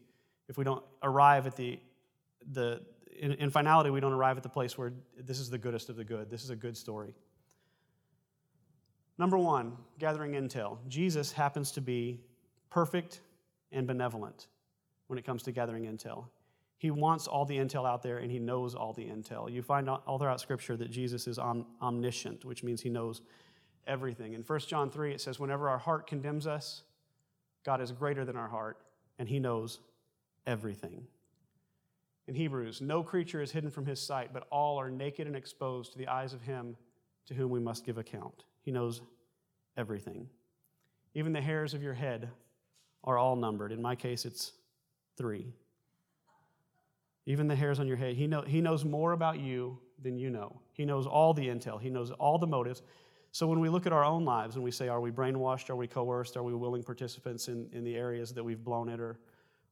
if 0.49 0.57
we 0.57 0.63
don't 0.63 0.83
arrive 1.03 1.45
at 1.45 1.55
the, 1.55 1.79
the 2.53 2.81
in, 3.17 3.33
in 3.33 3.49
finality, 3.49 3.89
we 3.89 3.99
don't 3.99 4.13
arrive 4.13 4.37
at 4.37 4.43
the 4.43 4.49
place 4.49 4.77
where 4.77 4.93
this 5.19 5.39
is 5.39 5.49
the 5.49 5.57
goodest 5.57 5.89
of 5.89 5.95
the 5.95 6.03
good. 6.03 6.29
This 6.29 6.43
is 6.43 6.49
a 6.49 6.55
good 6.55 6.77
story. 6.77 7.15
Number 9.17 9.37
one, 9.37 9.77
gathering 9.97 10.33
intel. 10.33 10.77
Jesus 10.87 11.31
happens 11.31 11.71
to 11.71 11.81
be 11.81 12.21
perfect 12.69 13.21
and 13.71 13.87
benevolent 13.87 14.47
when 15.07 15.17
it 15.17 15.25
comes 15.25 15.43
to 15.43 15.51
gathering 15.51 15.85
intel. 15.85 16.25
He 16.77 16.91
wants 16.91 17.25
all 17.25 17.43
the 17.43 17.57
intel 17.57 17.87
out 17.87 18.03
there 18.03 18.19
and 18.19 18.31
he 18.31 18.37
knows 18.37 18.75
all 18.75 18.93
the 18.93 19.05
intel. 19.05 19.51
You 19.51 19.63
find 19.63 19.89
all 19.89 20.19
throughout 20.19 20.39
Scripture 20.39 20.77
that 20.77 20.91
Jesus 20.91 21.27
is 21.27 21.39
omniscient, 21.39 22.45
which 22.45 22.63
means 22.63 22.81
he 22.81 22.89
knows 22.89 23.21
everything. 23.87 24.33
In 24.33 24.43
1 24.43 24.59
John 24.59 24.91
3, 24.91 25.13
it 25.13 25.21
says, 25.21 25.39
Whenever 25.39 25.69
our 25.69 25.79
heart 25.79 26.05
condemns 26.05 26.45
us, 26.45 26.83
God 27.65 27.81
is 27.81 27.91
greater 27.91 28.25
than 28.25 28.35
our 28.35 28.47
heart 28.47 28.77
and 29.17 29.27
he 29.27 29.39
knows 29.39 29.79
everything. 30.45 31.07
In 32.27 32.35
Hebrews, 32.35 32.81
no 32.81 33.03
creature 33.03 33.41
is 33.41 33.51
hidden 33.51 33.69
from 33.69 33.85
his 33.85 34.01
sight, 34.01 34.33
but 34.33 34.47
all 34.51 34.77
are 34.77 34.89
naked 34.89 35.27
and 35.27 35.35
exposed 35.35 35.93
to 35.93 35.97
the 35.97 36.07
eyes 36.07 36.33
of 36.33 36.41
him 36.41 36.75
to 37.27 37.33
whom 37.33 37.49
we 37.49 37.59
must 37.59 37.85
give 37.85 37.97
account. 37.97 38.43
He 38.63 38.71
knows 38.71 39.01
everything. 39.77 40.29
Even 41.13 41.31
the 41.31 41.41
hairs 41.41 41.73
of 41.73 41.81
your 41.81 41.93
head 41.93 42.29
are 43.03 43.17
all 43.17 43.35
numbered. 43.35 43.71
In 43.71 43.81
my 43.81 43.95
case, 43.95 44.25
it's 44.25 44.51
three. 45.17 45.53
Even 47.25 47.47
the 47.47 47.55
hairs 47.55 47.79
on 47.79 47.87
your 47.87 47.97
head. 47.97 48.15
He, 48.15 48.27
know, 48.27 48.41
he 48.41 48.59
knows 48.59 48.83
more 48.83 49.13
about 49.13 49.39
you 49.39 49.79
than 50.01 50.17
you 50.17 50.29
know. 50.29 50.59
He 50.73 50.85
knows 50.85 51.07
all 51.07 51.33
the 51.33 51.47
intel, 51.47 51.81
He 51.81 51.89
knows 51.89 52.11
all 52.11 52.37
the 52.37 52.47
motives. 52.47 52.81
So 53.31 53.47
when 53.47 53.59
we 53.59 53.69
look 53.69 53.85
at 53.85 53.93
our 53.93 54.05
own 54.05 54.25
lives 54.25 54.55
and 54.55 54.63
we 54.63 54.71
say, 54.71 54.87
are 54.87 55.01
we 55.01 55.11
brainwashed? 55.11 55.69
Are 55.69 55.75
we 55.75 55.85
coerced? 55.85 56.37
Are 56.37 56.43
we 56.43 56.55
willing 56.55 56.81
participants 56.81 57.49
in, 57.49 57.69
in 57.71 57.83
the 57.83 57.95
areas 57.95 58.33
that 58.33 58.43
we've 58.43 58.63
blown 58.63 58.89
it 58.89 58.99
or, 58.99 59.19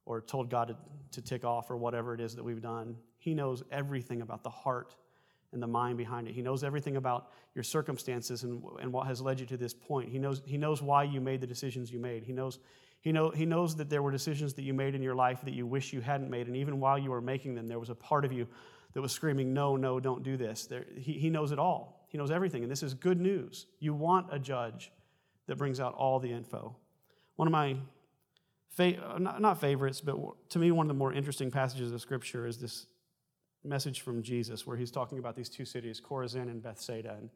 or 0.06 0.22
told 0.22 0.48
God 0.48 0.68
to, 0.68 0.76
to 1.12 1.20
tick 1.20 1.44
off 1.44 1.70
or 1.70 1.76
whatever 1.76 2.14
it 2.14 2.20
is 2.20 2.34
that 2.36 2.44
we've 2.44 2.62
done? 2.62 2.96
He 3.18 3.34
knows 3.34 3.62
everything 3.70 4.22
about 4.22 4.42
the 4.42 4.50
heart 4.50 4.94
and 5.52 5.62
the 5.62 5.66
mind 5.66 5.98
behind 5.98 6.28
it. 6.28 6.34
He 6.34 6.42
knows 6.42 6.64
everything 6.64 6.96
about 6.96 7.30
your 7.54 7.64
circumstances 7.64 8.42
and, 8.42 8.62
and 8.80 8.92
what 8.92 9.06
has 9.06 9.20
led 9.20 9.40
you 9.40 9.46
to 9.46 9.56
this 9.56 9.74
point. 9.74 10.08
He 10.08 10.18
knows, 10.18 10.42
he 10.44 10.56
knows 10.56 10.82
why 10.82 11.04
you 11.04 11.20
made 11.20 11.40
the 11.40 11.46
decisions 11.46 11.90
you 11.90 11.98
made. 11.98 12.22
He 12.22 12.32
knows, 12.32 12.58
he, 13.00 13.12
know, 13.12 13.30
he 13.30 13.46
knows 13.46 13.76
that 13.76 13.88
there 13.88 14.02
were 14.02 14.10
decisions 14.10 14.54
that 14.54 14.62
you 14.62 14.74
made 14.74 14.94
in 14.94 15.02
your 15.02 15.14
life 15.14 15.40
that 15.42 15.54
you 15.54 15.66
wish 15.66 15.92
you 15.92 16.00
hadn't 16.00 16.30
made. 16.30 16.46
And 16.46 16.56
even 16.56 16.80
while 16.80 16.98
you 16.98 17.10
were 17.10 17.20
making 17.20 17.54
them, 17.54 17.66
there 17.66 17.78
was 17.78 17.90
a 17.90 17.94
part 17.94 18.24
of 18.24 18.32
you 18.32 18.46
that 18.92 19.00
was 19.00 19.12
screaming, 19.12 19.52
No, 19.52 19.76
no, 19.76 20.00
don't 20.00 20.22
do 20.22 20.36
this. 20.36 20.66
There, 20.66 20.86
he, 20.96 21.14
he 21.14 21.30
knows 21.30 21.52
it 21.52 21.58
all. 21.58 22.06
He 22.08 22.18
knows 22.18 22.30
everything. 22.30 22.62
And 22.62 22.70
this 22.70 22.82
is 22.82 22.94
good 22.94 23.20
news. 23.20 23.66
You 23.78 23.94
want 23.94 24.28
a 24.32 24.38
judge 24.38 24.92
that 25.46 25.56
brings 25.56 25.80
out 25.80 25.94
all 25.94 26.18
the 26.18 26.32
info. 26.32 26.76
One 27.36 27.46
of 27.46 27.52
my 27.52 27.76
fa- 28.76 29.14
uh, 29.14 29.18
not, 29.18 29.40
not 29.40 29.60
favorites, 29.60 30.00
but 30.00 30.16
to 30.50 30.58
me, 30.58 30.70
one 30.70 30.86
of 30.86 30.88
the 30.88 30.94
more 30.94 31.12
interesting 31.12 31.50
passages 31.50 31.92
of 31.92 32.00
Scripture 32.00 32.46
is 32.46 32.58
this 32.58 32.86
message 33.64 34.02
from 34.02 34.22
Jesus 34.22 34.66
where 34.66 34.76
he's 34.76 34.90
talking 34.90 35.18
about 35.18 35.34
these 35.34 35.48
two 35.48 35.64
cities, 35.64 36.00
Chorazin 36.00 36.42
and 36.42 36.62
Bethsaida. 36.62 37.16
And, 37.18 37.30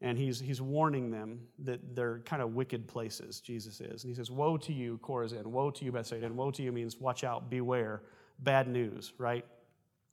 and 0.00 0.18
he's, 0.18 0.38
he's 0.38 0.60
warning 0.60 1.10
them 1.10 1.40
that 1.60 1.96
they're 1.96 2.20
kind 2.20 2.42
of 2.42 2.54
wicked 2.54 2.86
places, 2.86 3.40
Jesus 3.40 3.80
is. 3.80 4.04
And 4.04 4.10
he 4.10 4.14
says, 4.14 4.30
Woe 4.30 4.56
to 4.58 4.72
you, 4.72 5.00
Chorazin, 5.02 5.46
woe 5.46 5.70
to 5.70 5.84
you, 5.84 5.92
Bethsaida. 5.92 6.26
And 6.26 6.36
woe 6.36 6.50
to 6.50 6.62
you 6.62 6.70
means 6.70 6.98
watch 6.98 7.24
out, 7.24 7.50
beware, 7.50 8.02
bad 8.38 8.68
news, 8.68 9.12
right? 9.18 9.44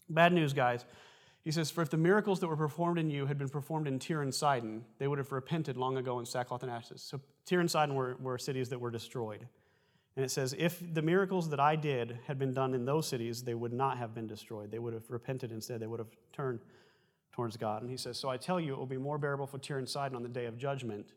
Bad 0.10 0.34
news, 0.34 0.54
guys. 0.54 0.86
He 1.44 1.52
says, 1.52 1.70
For 1.70 1.82
if 1.82 1.90
the 1.90 1.98
miracles 1.98 2.40
that 2.40 2.48
were 2.48 2.56
performed 2.56 2.98
in 2.98 3.10
you 3.10 3.26
had 3.26 3.38
been 3.38 3.50
performed 3.50 3.88
in 3.88 4.00
Tyre 4.00 4.22
and 4.22 4.34
Sidon, 4.34 4.86
they 4.98 5.08
would 5.08 5.18
have 5.18 5.32
repented 5.32 5.76
long 5.76 5.98
ago 5.98 6.20
in 6.20 6.26
sackcloth 6.26 6.64
and 6.64 6.72
ashes. 6.72 7.02
So 7.02 7.20
Tyre 7.46 7.60
and 7.60 7.70
Sidon 7.70 7.96
were, 7.96 8.16
were 8.22 8.38
cities 8.38 8.70
that 8.70 8.80
were 8.80 8.92
destroyed. 8.92 9.48
And 10.16 10.24
it 10.24 10.30
says, 10.30 10.56
if 10.58 10.82
the 10.94 11.02
miracles 11.02 11.50
that 11.50 11.60
I 11.60 11.76
did 11.76 12.20
had 12.28 12.38
been 12.38 12.54
done 12.54 12.76
in 12.76 12.86
those 12.86 13.08
cities, 13.08 13.44
they 13.44 13.56
would 13.56 13.74
not 13.74 13.98
have 13.98 14.14
been 14.14 14.28
destroyed. 14.28 14.72
They 14.72 14.80
would 14.80 14.94
have 14.94 15.10
repented 15.10 15.52
instead. 15.52 15.80
They 15.80 15.88
would 15.88 16.00
have 16.00 16.16
turned 16.32 16.60
towards 17.32 17.58
God. 17.58 17.82
And 17.82 17.90
he 17.90 17.98
says, 17.98 18.18
So 18.18 18.30
I 18.30 18.38
tell 18.38 18.60
you, 18.60 18.74
it 18.74 18.78
will 18.78 18.86
be 18.86 18.98
more 18.98 19.18
bearable 19.18 19.48
for 19.48 19.58
Tyre 19.58 19.80
and 19.80 19.90
Sidon 19.90 20.16
on 20.16 20.22
the 20.22 20.30
day 20.30 20.46
of 20.46 20.58
judgment 20.58 21.14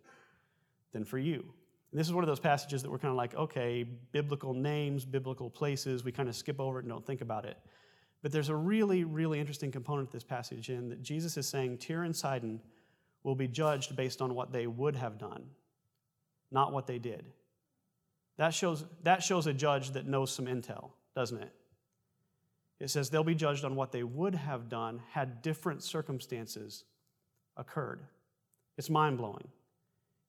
than 0.92 1.04
for 1.04 1.18
you. 1.18 1.44
And 1.92 2.00
this 2.00 2.06
is 2.06 2.12
one 2.12 2.24
of 2.24 2.28
those 2.28 2.40
passages 2.40 2.82
that 2.82 2.90
we're 2.90 2.98
kind 2.98 3.12
of 3.12 3.16
like, 3.16 3.34
okay, 3.34 3.84
biblical 4.12 4.54
names, 4.54 5.04
biblical 5.04 5.50
places, 5.50 6.02
we 6.02 6.10
kind 6.10 6.28
of 6.28 6.34
skip 6.34 6.58
over 6.58 6.78
it 6.78 6.84
and 6.84 6.90
don't 6.90 7.06
think 7.06 7.20
about 7.20 7.44
it. 7.44 7.58
But 8.22 8.32
there's 8.32 8.48
a 8.48 8.56
really, 8.56 9.04
really 9.04 9.38
interesting 9.38 9.70
component 9.70 10.10
to 10.10 10.16
this 10.16 10.24
passage 10.24 10.70
in 10.70 10.88
that 10.88 11.02
Jesus 11.02 11.36
is 11.36 11.46
saying 11.46 11.78
Tyre 11.78 12.02
and 12.02 12.16
Sidon 12.16 12.60
will 13.22 13.34
be 13.34 13.46
judged 13.46 13.94
based 13.94 14.22
on 14.22 14.34
what 14.34 14.52
they 14.52 14.66
would 14.66 14.96
have 14.96 15.18
done, 15.18 15.44
not 16.50 16.72
what 16.72 16.86
they 16.86 16.98
did. 16.98 17.26
That 18.38 18.52
shows, 18.52 18.84
that 19.02 19.22
shows 19.22 19.46
a 19.46 19.52
judge 19.52 19.92
that 19.92 20.06
knows 20.06 20.30
some 20.30 20.46
intel, 20.46 20.90
doesn't 21.14 21.42
it? 21.42 21.52
It 22.78 22.90
says 22.90 23.08
they'll 23.08 23.24
be 23.24 23.34
judged 23.34 23.64
on 23.64 23.74
what 23.74 23.92
they 23.92 24.02
would 24.02 24.34
have 24.34 24.68
done 24.68 25.00
had 25.10 25.40
different 25.40 25.82
circumstances 25.82 26.84
occurred. 27.56 28.00
It's 28.76 28.90
mind 28.90 29.16
blowing. 29.16 29.48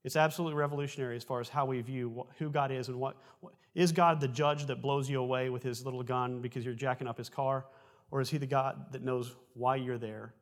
It's 0.06 0.16
absolutely 0.16 0.58
revolutionary 0.58 1.18
as 1.18 1.24
far 1.26 1.42
as 1.42 1.50
how 1.50 1.66
we 1.66 1.82
view 1.82 2.26
who 2.38 2.50
God 2.50 2.72
is 2.72 2.88
and 2.88 2.98
what, 2.98 3.18
what 3.42 3.54
is 3.76 3.92
God 3.92 4.22
the 4.22 4.28
judge 4.30 4.66
that 4.68 4.82
blows 4.82 5.10
you 5.10 5.20
away 5.20 5.50
with 5.50 5.64
his 5.64 5.84
little 5.84 6.04
gun 6.04 6.40
because 6.40 6.64
you're 6.64 6.74
jacking 6.74 7.08
up 7.08 7.18
his 7.18 7.28
car? 7.28 7.66
Or 8.10 8.22
is 8.22 8.30
he 8.30 8.38
the 8.38 8.48
God 8.48 8.94
that 8.94 9.04
knows 9.04 9.36
why 9.54 9.76
you're 9.76 9.98
there, 9.98 10.34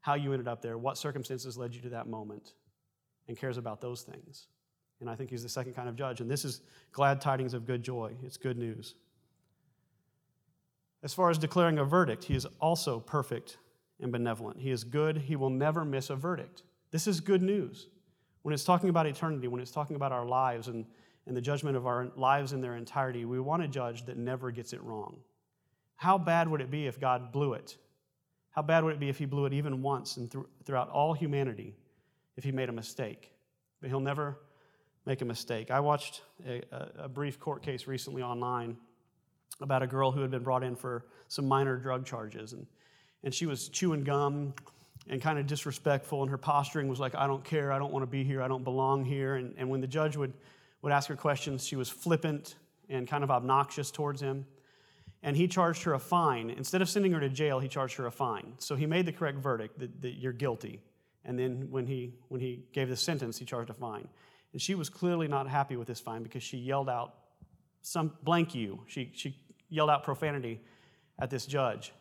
how 0.00 0.14
you 0.14 0.32
ended 0.32 0.48
up 0.48 0.60
there, 0.60 0.76
what 0.76 0.98
circumstances 0.98 1.56
led 1.56 1.72
you 1.72 1.80
to 1.82 1.90
that 1.90 2.08
moment, 2.08 2.54
and 3.28 3.36
cares 3.36 3.58
about 3.58 3.80
those 3.80 4.02
things? 4.02 4.48
And 5.00 5.10
I 5.10 5.14
think 5.14 5.30
he's 5.30 5.42
the 5.42 5.48
second 5.48 5.74
kind 5.74 5.88
of 5.88 5.96
judge. 5.96 6.20
And 6.20 6.30
this 6.30 6.44
is 6.44 6.62
glad 6.92 7.20
tidings 7.20 7.54
of 7.54 7.66
good 7.66 7.82
joy. 7.82 8.14
It's 8.22 8.36
good 8.36 8.56
news. 8.56 8.94
As 11.02 11.12
far 11.12 11.30
as 11.30 11.38
declaring 11.38 11.78
a 11.78 11.84
verdict, 11.84 12.24
he 12.24 12.34
is 12.34 12.46
also 12.60 12.98
perfect 12.98 13.58
and 14.00 14.10
benevolent. 14.10 14.58
He 14.58 14.70
is 14.70 14.84
good. 14.84 15.18
He 15.18 15.36
will 15.36 15.50
never 15.50 15.84
miss 15.84 16.10
a 16.10 16.16
verdict. 16.16 16.62
This 16.90 17.06
is 17.06 17.20
good 17.20 17.42
news. 17.42 17.88
When 18.42 18.54
it's 18.54 18.64
talking 18.64 18.88
about 18.88 19.06
eternity, 19.06 19.48
when 19.48 19.60
it's 19.60 19.70
talking 19.70 19.96
about 19.96 20.12
our 20.12 20.24
lives 20.24 20.68
and, 20.68 20.86
and 21.26 21.36
the 21.36 21.40
judgment 21.40 21.76
of 21.76 21.86
our 21.86 22.08
lives 22.16 22.52
in 22.52 22.60
their 22.60 22.76
entirety, 22.76 23.24
we 23.24 23.40
want 23.40 23.62
a 23.62 23.68
judge 23.68 24.06
that 24.06 24.16
never 24.16 24.50
gets 24.50 24.72
it 24.72 24.82
wrong. 24.82 25.18
How 25.96 26.18
bad 26.18 26.48
would 26.48 26.60
it 26.60 26.70
be 26.70 26.86
if 26.86 27.00
God 27.00 27.32
blew 27.32 27.54
it? 27.54 27.76
How 28.50 28.62
bad 28.62 28.84
would 28.84 28.94
it 28.94 29.00
be 29.00 29.08
if 29.08 29.18
he 29.18 29.26
blew 29.26 29.46
it 29.46 29.52
even 29.52 29.82
once 29.82 30.16
and 30.16 30.32
throughout 30.64 30.88
all 30.88 31.12
humanity 31.12 31.74
if 32.36 32.44
he 32.44 32.52
made 32.52 32.68
a 32.68 32.72
mistake? 32.72 33.32
But 33.80 33.90
he'll 33.90 34.00
never 34.00 34.38
make 35.06 35.22
a 35.22 35.24
mistake. 35.24 35.70
I 35.70 35.80
watched 35.80 36.22
a, 36.46 36.62
a, 36.98 37.08
brief 37.08 37.38
court 37.38 37.62
case 37.62 37.86
recently 37.86 38.22
online 38.22 38.76
about 39.60 39.82
a 39.82 39.86
girl 39.86 40.10
who 40.10 40.20
had 40.20 40.32
been 40.32 40.42
brought 40.42 40.64
in 40.64 40.74
for 40.74 41.06
some 41.28 41.46
minor 41.46 41.76
drug 41.76 42.04
charges. 42.04 42.52
And, 42.52 42.66
and 43.22 43.32
she 43.32 43.46
was 43.46 43.68
chewing 43.68 44.02
gum 44.02 44.52
and 45.08 45.22
kind 45.22 45.38
of 45.38 45.46
disrespectful, 45.46 46.22
and 46.22 46.30
her 46.30 46.36
posturing 46.36 46.88
was 46.88 46.98
like, 46.98 47.14
I 47.14 47.28
don't 47.28 47.44
care, 47.44 47.70
I 47.72 47.78
don't 47.78 47.92
want 47.92 48.02
to 48.02 48.10
be 48.10 48.24
here, 48.24 48.42
I 48.42 48.48
don't 48.48 48.64
belong 48.64 49.04
here. 49.04 49.36
And, 49.36 49.54
and 49.56 49.70
when 49.70 49.80
the 49.80 49.86
judge 49.86 50.16
would, 50.16 50.32
would 50.82 50.92
ask 50.92 51.08
her 51.08 51.16
questions, 51.16 51.64
she 51.64 51.76
was 51.76 51.88
flippant 51.88 52.56
and 52.88 53.06
kind 53.06 53.22
of 53.22 53.30
obnoxious 53.30 53.92
towards 53.92 54.20
him. 54.20 54.46
And 55.22 55.36
he 55.36 55.46
charged 55.46 55.84
her 55.84 55.94
a 55.94 55.98
fine. 55.98 56.50
Instead 56.50 56.82
of 56.82 56.88
sending 56.88 57.12
her 57.12 57.20
to 57.20 57.28
jail, 57.28 57.60
he 57.60 57.68
charged 57.68 57.96
her 57.96 58.06
a 58.06 58.10
fine. 58.10 58.54
So 58.58 58.74
he 58.74 58.86
made 58.86 59.06
the 59.06 59.12
correct 59.12 59.38
verdict 59.38 59.78
that, 59.78 60.02
that 60.02 60.14
you're 60.14 60.32
guilty. 60.32 60.80
And 61.24 61.38
then 61.38 61.68
when 61.70 61.86
he, 61.86 62.14
when 62.28 62.40
he 62.40 62.64
gave 62.72 62.88
the 62.88 62.96
sentence, 62.96 63.38
he 63.38 63.44
charged 63.44 63.70
a 63.70 63.74
fine. 63.74 64.08
And 64.56 64.62
she 64.62 64.74
was 64.74 64.88
clearly 64.88 65.28
not 65.28 65.46
happy 65.46 65.76
with 65.76 65.86
this 65.86 66.00
fine 66.00 66.22
because 66.22 66.42
she 66.42 66.56
yelled 66.56 66.88
out, 66.88 67.12
some 67.82 68.12
blank 68.22 68.54
you. 68.54 68.80
She, 68.86 69.10
she 69.12 69.36
yelled 69.68 69.90
out 69.90 70.02
profanity 70.02 70.62
at 71.18 71.28
this 71.28 71.44
judge. 71.44 71.92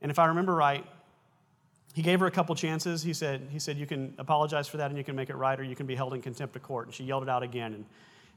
And 0.00 0.08
if 0.08 0.20
I 0.20 0.26
remember 0.26 0.54
right, 0.54 0.86
he 1.94 2.02
gave 2.02 2.20
her 2.20 2.26
a 2.26 2.30
couple 2.30 2.54
chances. 2.54 3.02
He 3.02 3.12
said, 3.12 3.48
he 3.50 3.58
said, 3.58 3.76
You 3.76 3.86
can 3.86 4.14
apologize 4.18 4.68
for 4.68 4.76
that 4.76 4.88
and 4.88 4.96
you 4.96 5.02
can 5.02 5.16
make 5.16 5.30
it 5.30 5.34
right, 5.34 5.58
or 5.58 5.64
you 5.64 5.74
can 5.74 5.86
be 5.86 5.96
held 5.96 6.14
in 6.14 6.22
contempt 6.22 6.54
of 6.54 6.62
court. 6.62 6.86
And 6.86 6.94
she 6.94 7.02
yelled 7.02 7.24
it 7.24 7.28
out 7.28 7.42
again. 7.42 7.74
And, 7.74 7.84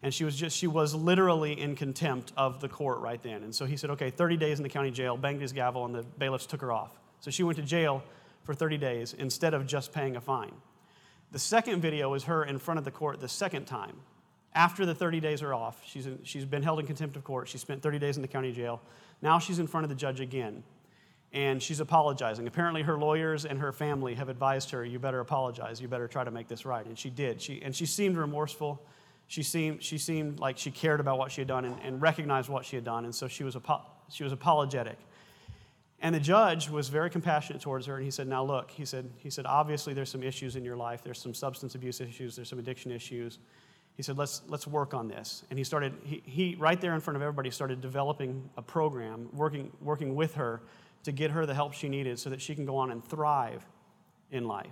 and 0.02 0.12
she 0.12 0.24
was 0.24 0.36
just, 0.36 0.58
she 0.58 0.66
was 0.66 0.96
literally 0.96 1.62
in 1.62 1.76
contempt 1.76 2.34
of 2.36 2.62
the 2.62 2.70
court 2.70 3.02
right 3.02 3.22
then. 3.22 3.44
And 3.44 3.54
so 3.54 3.66
he 3.66 3.78
said, 3.78 3.92
Okay, 3.92 4.10
30 4.10 4.36
days 4.36 4.58
in 4.58 4.64
the 4.64 4.70
county 4.70 4.90
jail, 4.90 5.16
banged 5.16 5.44
his 5.44 5.54
gavel, 5.54 5.86
and 5.86 5.94
the 5.94 6.02
bailiffs 6.18 6.48
took 6.48 6.62
her 6.62 6.72
off. 6.72 6.98
So 7.20 7.30
she 7.30 7.44
went 7.44 7.58
to 7.58 7.64
jail 7.64 8.04
for 8.46 8.56
30 8.56 8.80
days 8.80 9.14
instead 9.14 9.54
of 9.54 9.68
just 9.68 9.94
paying 9.94 10.16
a 10.16 10.22
fine. 10.22 10.54
The 11.32 11.40
second 11.40 11.82
video 11.82 12.14
is 12.16 12.24
her 12.24 12.44
in 12.44 12.58
front 12.58 12.80
of 12.80 12.86
the 12.86 12.92
court 12.92 13.20
the 13.20 13.28
second 13.28 13.66
time. 13.66 13.96
After 14.56 14.86
the 14.86 14.96
30 14.96 15.20
days 15.20 15.44
are 15.44 15.54
off, 15.54 15.82
she's, 15.86 16.08
in, 16.08 16.20
she's 16.24 16.46
been 16.46 16.64
held 16.64 16.80
in 16.80 16.88
contempt 16.88 17.16
of 17.16 17.24
court. 17.24 17.48
She 17.48 17.60
spent 17.60 17.84
30 17.84 18.00
days 18.00 18.16
in 18.16 18.24
the 18.24 18.28
county 18.28 18.52
jail. 18.52 18.82
Now 19.22 19.38
she's 19.38 19.60
in 19.60 19.68
front 19.68 19.84
of 19.84 19.90
the 19.90 19.96
judge 19.96 20.20
again, 20.22 20.64
and 21.32 21.62
she's 21.62 21.80
apologizing. 21.80 22.48
Apparently, 22.48 22.82
her 22.82 22.98
lawyers 22.98 23.46
and 23.46 23.60
her 23.60 23.72
family 23.72 24.16
have 24.16 24.28
advised 24.28 24.72
her, 24.72 24.84
You 24.84 24.98
better 24.98 25.20
apologize. 25.20 25.80
You 25.80 25.88
better 25.88 26.08
try 26.08 26.24
to 26.24 26.32
make 26.32 26.48
this 26.48 26.66
right. 26.66 26.86
And 26.86 26.98
she 26.98 27.12
did. 27.12 27.40
She, 27.40 27.62
and 27.62 27.76
she 27.76 27.86
seemed 27.86 28.18
remorseful. 28.18 28.82
She 29.28 29.44
seemed, 29.44 29.84
she 29.84 30.00
seemed 30.00 30.40
like 30.40 30.58
she 30.58 30.72
cared 30.72 31.00
about 31.00 31.20
what 31.20 31.32
she 31.32 31.42
had 31.42 31.48
done 31.48 31.66
and, 31.66 31.76
and 31.84 32.02
recognized 32.02 32.50
what 32.50 32.66
she 32.66 32.76
had 32.76 32.84
done. 32.84 33.06
And 33.06 33.14
so 33.14 33.28
she 33.28 33.44
was, 33.44 33.56
she 34.10 34.24
was 34.24 34.34
apologetic. 34.34 34.98
And 36.02 36.16
the 36.16 36.20
judge 36.20 36.70
was 36.70 36.88
very 36.88 37.10
compassionate 37.10 37.62
towards 37.62 37.86
her, 37.88 37.96
and 37.96 38.06
he 38.06 38.12
said, 38.12 38.28
Now 38.28 38.44
look, 38.44 38.72
he 38.72 38.86
said, 38.86 39.10
he 39.18 39.30
said, 39.30 39.46
obviously 39.46 39.94
there's 39.94 40.10
some 40.10 40.24
issues 40.24 40.56
in 40.56 40.64
your 40.64 40.78
life. 40.78 41.04
There's 41.04 41.20
some 41.20 41.34
substance 41.34 41.76
abuse 41.76 42.00
issues, 42.00 42.36
there's 42.36 42.50
some 42.50 42.60
addiction 42.60 42.92
issues. 42.92 43.40
He 43.96 44.04
said, 44.04 44.18
Let's, 44.18 44.42
let's 44.48 44.66
work 44.66 44.94
on 44.94 45.10
this. 45.10 45.44
And 45.50 45.60
he 45.60 45.66
started, 45.66 45.94
he, 46.04 46.22
he, 46.26 46.56
right 46.58 46.80
there 46.80 46.94
in 46.94 47.02
front 47.02 47.18
of 47.18 47.22
everybody, 47.22 47.52
started 47.52 47.82
developing 47.82 48.50
a 48.56 48.62
program, 48.62 49.28
working, 49.34 49.72
working 49.82 50.16
with 50.16 50.36
her 50.36 50.62
to 51.04 51.12
get 51.12 51.32
her 51.32 51.46
the 51.46 51.54
help 51.54 51.74
she 51.74 51.90
needed 51.90 52.18
so 52.18 52.30
that 52.30 52.42
she 52.42 52.56
can 52.56 52.66
go 52.66 52.78
on 52.78 52.92
and 52.92 53.04
thrive 53.04 53.66
in 54.32 54.46
life. 54.48 54.68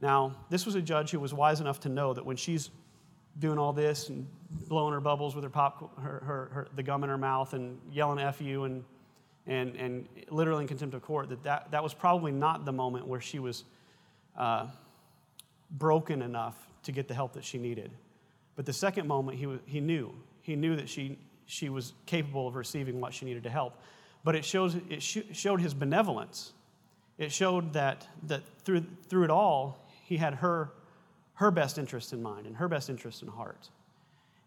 Now, 0.00 0.34
this 0.48 0.66
was 0.66 0.74
a 0.74 0.82
judge 0.82 1.10
who 1.10 1.20
was 1.20 1.34
wise 1.34 1.60
enough 1.60 1.80
to 1.80 1.88
know 1.88 2.12
that 2.12 2.24
when 2.24 2.36
she's 2.36 2.70
doing 3.38 3.58
all 3.58 3.72
this 3.72 4.08
and 4.08 4.26
blowing 4.68 4.92
her 4.92 5.00
bubbles 5.00 5.34
with 5.34 5.44
her 5.44 5.50
pop, 5.50 5.98
her, 6.00 6.22
her, 6.24 6.50
her 6.52 6.68
the 6.74 6.82
gum 6.82 7.04
in 7.04 7.10
her 7.10 7.18
mouth 7.18 7.52
and 7.52 7.78
yelling 7.92 8.18
F 8.18 8.40
you 8.40 8.64
and 8.64 8.84
and, 9.46 9.74
and 9.76 10.08
literally 10.30 10.62
in 10.62 10.68
contempt 10.68 10.94
of 10.94 11.02
court, 11.02 11.28
that, 11.30 11.42
that 11.44 11.70
that 11.70 11.82
was 11.82 11.94
probably 11.94 12.32
not 12.32 12.64
the 12.64 12.72
moment 12.72 13.06
where 13.06 13.20
she 13.20 13.38
was 13.38 13.64
uh, 14.36 14.66
broken 15.70 16.22
enough 16.22 16.56
to 16.82 16.92
get 16.92 17.08
the 17.08 17.14
help 17.14 17.32
that 17.34 17.44
she 17.44 17.58
needed. 17.58 17.90
But 18.56 18.66
the 18.66 18.72
second 18.72 19.06
moment, 19.06 19.38
he, 19.38 19.58
he 19.66 19.80
knew. 19.80 20.12
He 20.42 20.56
knew 20.56 20.76
that 20.76 20.88
she, 20.88 21.18
she 21.46 21.68
was 21.68 21.92
capable 22.06 22.48
of 22.48 22.56
receiving 22.56 23.00
what 23.00 23.14
she 23.14 23.24
needed 23.24 23.44
to 23.44 23.50
help. 23.50 23.80
But 24.24 24.34
it, 24.34 24.44
shows, 24.44 24.76
it 24.88 25.02
sh- 25.02 25.18
showed 25.32 25.60
his 25.60 25.74
benevolence. 25.74 26.52
It 27.18 27.32
showed 27.32 27.72
that, 27.74 28.06
that 28.24 28.42
through, 28.64 28.84
through 29.08 29.24
it 29.24 29.30
all, 29.30 29.86
he 30.04 30.16
had 30.16 30.34
her, 30.34 30.72
her 31.34 31.50
best 31.50 31.78
interest 31.78 32.12
in 32.12 32.22
mind 32.22 32.46
and 32.46 32.56
her 32.56 32.68
best 32.68 32.90
interest 32.90 33.22
in 33.22 33.28
heart. 33.28 33.70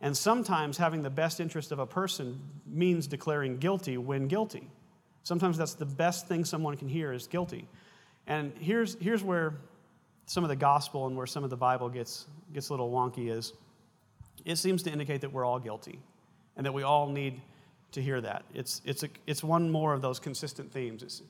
And 0.01 0.17
sometimes 0.17 0.77
having 0.77 1.01
the 1.01 1.09
best 1.09 1.39
interest 1.39 1.71
of 1.71 1.79
a 1.79 1.85
person 1.85 2.39
means 2.67 3.07
declaring 3.07 3.57
guilty 3.57 3.97
when 3.97 4.27
guilty. 4.27 4.69
Sometimes 5.23 5.57
that's 5.57 5.73
the 5.73 5.85
best 5.85 6.27
thing 6.27 6.45
someone 6.45 6.75
can 6.77 6.87
hear 6.87 7.13
is 7.13 7.27
guilty. 7.27 7.67
And 8.27 8.53
here's, 8.59 8.95
here's 8.95 9.23
where 9.23 9.55
some 10.25 10.43
of 10.43 10.49
the 10.49 10.55
gospel 10.55 11.07
and 11.07 11.17
where 11.17 11.27
some 11.27 11.43
of 11.43 11.49
the 11.49 11.57
Bible 11.57 11.89
gets, 11.89 12.27
gets 12.53 12.69
a 12.69 12.73
little 12.73 12.91
wonky 12.91 13.31
is 13.31 13.53
it 14.45 14.57
seems 14.57 14.83
to 14.83 14.91
indicate 14.91 15.21
that 15.21 15.31
we're 15.31 15.45
all 15.45 15.59
guilty 15.59 15.99
and 16.57 16.65
that 16.65 16.73
we 16.73 16.83
all 16.83 17.07
need 17.07 17.41
to 17.93 18.01
hear 18.01 18.19
that. 18.21 18.43
It's, 18.53 18.81
it's, 18.85 19.03
a, 19.03 19.09
it's 19.27 19.43
one 19.43 19.69
more 19.69 19.93
of 19.93 20.01
those 20.01 20.19
consistent 20.19 20.71
themes. 20.71 21.03
It's, 21.03 21.21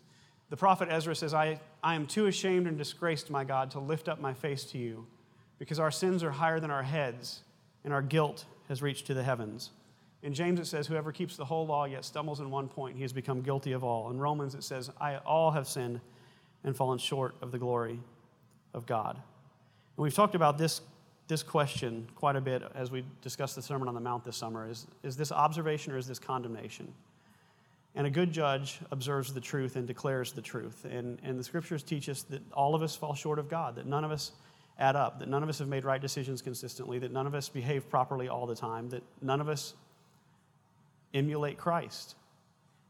the 0.50 0.58
prophet 0.58 0.88
Ezra 0.92 1.16
says, 1.16 1.34
I, 1.34 1.60
I 1.84 1.96
am 1.96 2.08
too 2.08 2.28
ashamed 2.28 2.68
and 2.68 2.78
disgraced, 2.78 3.30
my 3.30 3.44
God, 3.44 3.72
to 3.72 3.80
lift 3.80 4.08
up 4.08 4.20
my 4.20 4.34
face 4.34 4.64
to 4.66 4.78
you 4.78 5.06
because 5.60 5.80
our 5.80 5.92
sins 5.92 6.24
are 6.24 6.32
higher 6.32 6.60
than 6.60 6.72
our 6.72 6.84
heads 6.84 7.42
and 7.84 7.94
our 7.94 8.02
guilt 8.02 8.46
has 8.70 8.82
reached 8.82 9.08
to 9.08 9.14
the 9.14 9.24
heavens. 9.24 9.72
In 10.24 10.34
James, 10.34 10.60
it 10.60 10.66
says, 10.66 10.88
Whoever 10.88 11.12
keeps 11.12 11.36
the 11.36 11.46
whole 11.46 11.68
law 11.68 11.84
yet 11.84 12.06
stumbles 12.06 12.40
in 12.40 12.50
one 12.50 12.70
point, 12.70 12.96
he 12.96 13.02
has 13.02 13.12
become 13.12 13.42
guilty 13.42 13.74
of 13.74 13.84
all. 13.84 14.10
In 14.10 14.18
Romans, 14.18 14.56
it 14.56 14.64
says, 14.64 14.90
I 15.00 15.18
all 15.18 15.52
have 15.52 15.68
sinned 15.68 16.00
and 16.64 16.76
fallen 16.76 16.98
short 16.98 17.36
of 17.42 17.52
the 17.52 17.60
glory 17.60 18.00
of 18.74 18.86
God. 18.86 19.18
And 19.18 20.04
we've 20.04 20.14
talked 20.14 20.34
about 20.34 20.58
this, 20.58 20.82
this 21.28 21.44
question 21.44 22.08
quite 22.16 22.38
a 22.38 22.42
bit 22.42 22.64
as 22.74 22.90
we 22.90 23.04
discussed 23.22 23.56
the 23.56 23.62
Sermon 23.62 23.90
on 23.90 23.94
the 23.94 24.00
Mount 24.00 24.24
this 24.24 24.38
summer. 24.38 24.70
Is, 24.70 24.88
is 25.04 25.18
this 25.18 25.32
observation 25.32 25.92
or 25.92 25.98
is 25.98 26.08
this 26.08 26.20
condemnation? 26.20 26.94
And 27.96 28.08
a 28.08 28.10
good 28.10 28.32
judge 28.32 28.80
observes 28.92 29.34
the 29.34 29.42
truth 29.42 29.76
and 29.76 29.86
declares 29.86 30.32
the 30.32 30.42
truth. 30.42 30.86
And, 30.90 31.20
and 31.22 31.38
the 31.38 31.44
scriptures 31.44 31.84
teach 31.84 32.08
us 32.08 32.24
that 32.24 32.42
all 32.54 32.74
of 32.76 32.82
us 32.82 32.96
fall 32.96 33.14
short 33.14 33.40
of 33.40 33.50
God, 33.50 33.76
that 33.76 33.86
none 33.86 34.06
of 34.06 34.10
us 34.10 34.32
add 34.80 34.96
up, 34.96 35.20
that 35.20 35.28
none 35.28 35.44
of 35.44 35.50
us 35.50 35.60
have 35.60 35.68
made 35.68 35.86
right 35.86 36.02
decisions 36.02 36.42
consistently, 36.42 36.98
that 37.00 37.12
none 37.12 37.28
of 37.28 37.36
us 37.36 37.50
behave 37.50 37.88
properly 37.90 38.30
all 38.30 38.48
the 38.48 38.56
time, 38.56 38.90
that 38.90 39.04
none 39.22 39.40
of 39.40 39.50
us 39.50 39.76
emulate 41.14 41.58
Christ. 41.58 42.16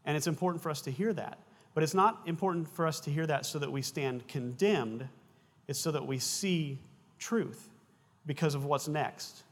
And 0.04 0.16
it's 0.16 0.26
important 0.26 0.62
for 0.62 0.70
us 0.70 0.80
to 0.82 0.90
hear 0.90 1.12
that. 1.12 1.38
But 1.74 1.82
it's 1.82 1.94
not 1.94 2.22
important 2.26 2.68
for 2.68 2.86
us 2.86 3.00
to 3.00 3.10
hear 3.10 3.26
that 3.26 3.46
so 3.46 3.58
that 3.58 3.70
we 3.70 3.82
stand 3.82 4.26
condemned, 4.28 5.08
it's 5.66 5.78
so 5.78 5.90
that 5.90 6.06
we 6.06 6.18
see 6.18 6.78
truth 7.18 7.68
because 8.26 8.54
of 8.54 8.64
what's 8.64 8.86
next, 8.86 9.42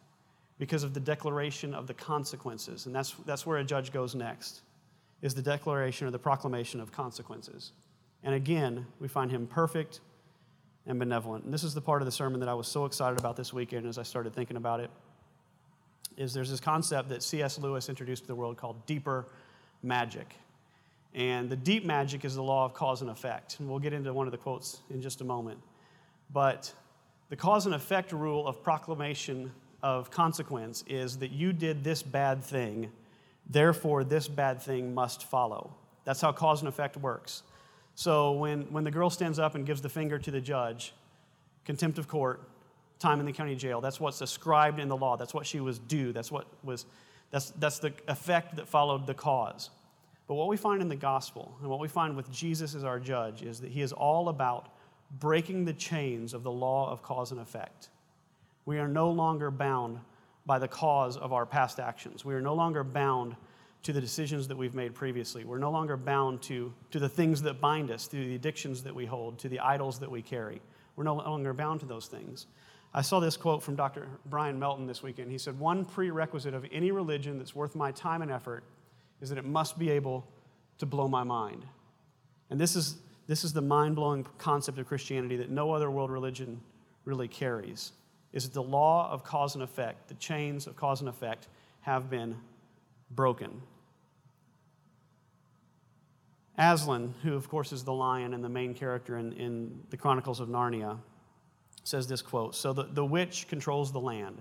because 0.59 0.85
of 0.85 0.95
the 0.95 1.01
declaration 1.01 1.75
of 1.75 1.87
the 1.87 1.95
consequences. 1.95 2.87
And 2.87 2.95
that's, 2.95 3.13
that's 3.27 3.45
where 3.45 3.59
a 3.59 3.65
judge 3.65 3.93
goes 3.93 4.15
next, 4.15 4.63
is 5.21 5.35
the 5.35 5.43
declaration 5.43 6.07
or 6.07 6.11
the 6.11 6.19
proclamation 6.19 6.81
of 6.81 6.93
consequences. 6.93 7.73
And 8.23 8.35
again, 8.35 8.87
we 9.01 9.09
find 9.09 9.31
him 9.31 9.49
perfect 9.49 10.01
and 10.87 10.99
benevolent. 10.99 11.45
And 11.45 11.53
this 11.53 11.65
is 11.65 11.75
the 11.75 11.81
part 11.81 12.03
of 12.03 12.07
the 12.07 12.13
sermon 12.13 12.39
that 12.41 12.49
I 12.49 12.55
was 12.55 12.69
so 12.69 12.85
excited 12.85 13.19
about 13.19 13.37
this 13.37 13.53
weekend 13.53 13.87
as 13.87 13.99
I 13.99 14.05
started 14.05 14.33
thinking 14.33 14.57
about 14.57 14.81
it 14.81 14.91
is 16.17 16.35
there's 16.35 16.51
this 16.51 16.61
concept 16.61 17.09
that 17.09 17.23
C.S. 17.23 17.59
Lewis 17.59 17.89
introduced 17.89 18.23
to 18.25 18.29
the 18.29 18.35
world 18.35 18.57
called 18.57 18.85
deeper 18.87 19.27
magic. 19.83 20.37
And 21.15 21.51
the 21.51 21.57
deep 21.57 21.85
magic 21.85 22.25
is 22.25 22.35
the 22.35 22.43
law 22.43 22.65
of 22.65 22.75
cause 22.75 23.03
and 23.03 23.11
effect. 23.11 23.59
And 23.61 23.69
we'll 23.69 23.79
get 23.79 23.93
into 23.93 24.13
one 24.13 24.27
of 24.27 24.33
the 24.33 24.39
quotes 24.39 24.81
in 24.91 25.03
just 25.03 25.21
a 25.21 25.25
moment. 25.25 25.61
But 26.33 26.73
the 27.29 27.37
cause 27.37 27.67
and 27.67 27.75
effect 27.75 28.13
rule 28.13 28.47
of 28.47 28.63
proclamation 28.63 29.53
of 29.83 30.11
consequence 30.11 30.85
is 30.87 31.19
that 31.19 31.33
you 31.33 31.53
did 31.53 31.83
this 31.83 32.03
bad 32.03 32.43
thing, 32.43 32.91
therefore, 33.49 34.05
this 34.05 34.29
bad 34.29 34.63
thing 34.63 34.95
must 34.95 35.25
follow. 35.25 35.75
That's 36.05 36.21
how 36.21 36.33
cause 36.33 36.61
and 36.61 36.69
effect 36.69 36.97
works. 36.97 37.43
So 37.95 38.33
when, 38.33 38.63
when 38.73 38.85
the 38.85 38.91
girl 38.91 39.11
stands 39.11 39.39
up 39.39 39.55
and 39.55 39.67
gives 39.67 39.83
the 39.83 39.89
finger 39.89 40.19
to 40.19 40.31
the 40.31 40.41
judge, 40.41 40.95
contempt 41.65 41.99
of 41.99 42.09
court, 42.09 42.41
time 43.03 43.21
in 43.21 43.27
the 43.27 43.33
county 43.33 43.55
jail. 43.55 43.81
That's 43.81 44.01
what's 44.01 44.21
ascribed 44.21 44.81
in 44.81 44.89
the 44.89 44.97
law. 44.97 45.17
That's 45.17 45.35
what 45.35 45.47
she 45.47 45.61
was 45.61 45.79
due. 45.79 46.13
That's 46.13 46.33
what 46.33 46.47
was 46.63 46.87
that's 47.31 47.51
that's 47.51 47.79
the 47.79 47.93
effect 48.09 48.57
that 48.57 48.69
followed 48.69 49.07
the 49.07 49.15
cause. 49.15 49.71
But 50.29 50.35
what 50.35 50.49
we 50.49 50.57
find 50.57 50.81
in 50.81 50.89
the 50.89 50.97
gospel 50.97 51.55
and 51.61 51.69
what 51.69 51.81
we 51.81 51.89
find 51.89 52.17
with 52.17 52.31
Jesus 52.33 52.75
as 52.75 52.85
our 52.85 52.99
judge 52.99 53.43
is 53.43 53.61
that 53.61 53.71
he 53.71 53.83
is 53.83 53.93
all 53.93 54.29
about 54.29 54.69
breaking 55.19 55.65
the 55.65 55.73
chains 55.75 56.33
of 56.33 56.43
the 56.43 56.51
law 56.51 56.91
of 56.91 57.03
cause 57.03 57.33
and 57.33 57.41
effect. 57.41 57.89
We 58.65 58.79
are 58.79 58.89
no 58.89 59.11
longer 59.11 59.51
bound 59.51 59.99
by 60.47 60.59
the 60.59 60.69
cause 60.69 61.17
of 61.17 61.33
our 61.33 61.45
past 61.45 61.79
actions. 61.79 62.25
We 62.25 62.35
are 62.35 62.41
no 62.41 62.55
longer 62.55 62.85
bound 62.85 63.37
to 63.83 63.93
the 63.93 64.01
decisions 64.01 64.47
that 64.49 64.57
we've 64.57 64.75
made 64.75 64.95
previously. 64.95 65.45
We're 65.45 65.59
no 65.59 65.71
longer 65.71 65.97
bound 65.97 66.41
to, 66.43 66.73
to 66.93 66.99
the 66.99 67.09
things 67.09 67.43
that 67.43 67.61
bind 67.61 67.91
us, 67.91 68.07
to 68.09 68.17
the 68.17 68.35
addictions 68.35 68.83
that 68.85 68.95
we 68.95 69.07
hold, 69.07 69.39
to 69.41 69.49
the 69.49 69.59
idols 69.59 69.99
that 69.99 70.11
we 70.11 70.23
carry. 70.23 70.61
We're 70.95 71.05
no 71.05 71.17
longer 71.17 71.53
bound 71.53 71.81
to 71.81 71.87
those 71.87 72.07
things. 72.07 72.47
I 72.95 73.01
saw 73.01 73.21
this 73.21 73.37
quote 73.37 73.63
from 73.63 73.75
Dr. 73.75 74.07
Brian 74.27 74.59
Melton 74.59 74.87
this 74.87 75.03
weekend. 75.03 75.31
He 75.31 75.39
said, 75.39 75.59
One 75.59 75.85
prerequisite 75.85 76.53
of 76.53 76.67
any 76.71 76.91
religion 76.91 77.39
that's 77.39 77.55
worth 77.55 77.75
my 77.75 77.91
time 77.93 78.21
and 78.21 78.31
effort 78.31 78.65
is 79.21 79.31
that 79.31 79.39
it 79.39 79.45
must 79.45 79.79
be 79.79 79.89
able 79.91 80.27
to 80.79 80.85
blow 80.85 81.09
my 81.09 81.25
mind. 81.25 81.65
And 82.51 82.61
this 82.61 82.77
is, 82.77 82.97
this 83.27 83.45
is 83.45 83.53
the 83.55 83.63
mind 83.63 83.97
blowing 83.97 84.27
concept 84.37 84.79
of 84.79 84.87
Christianity 84.87 85.37
that 85.37 85.49
no 85.49 85.73
other 85.73 85.91
world 85.91 86.11
religion 86.11 86.61
really 87.05 87.29
carries. 87.29 87.93
Is 88.33 88.51
the 88.51 88.63
law 88.63 89.11
of 89.11 89.25
cause 89.25 89.55
and 89.55 89.65
effect, 89.65 90.09
the 90.09 90.15
chains 90.15 90.67
of 90.67 90.77
cause 90.77 91.01
and 91.01 91.09
effect, 91.09 91.49
have 91.83 92.11
been 92.11 92.37
broken. 93.11 93.63
Aslan, 96.59 97.15
who 97.23 97.35
of 97.35 97.49
course 97.49 97.73
is 97.73 97.85
the 97.85 97.93
lion 97.93 98.35
and 98.35 98.45
the 98.45 98.49
main 98.49 98.75
character 98.75 99.17
in, 99.17 99.33
in 99.33 99.81
the 99.91 99.97
Chronicles 99.97 100.41
of 100.41 100.49
Narnia, 100.49 100.99
says 101.85 102.07
this 102.07 102.23
quote 102.23 102.55
So 102.55 102.73
the, 102.73 102.85
the 102.85 103.05
witch 103.05 103.47
controls 103.49 103.93
the 103.93 104.01
land. 104.01 104.41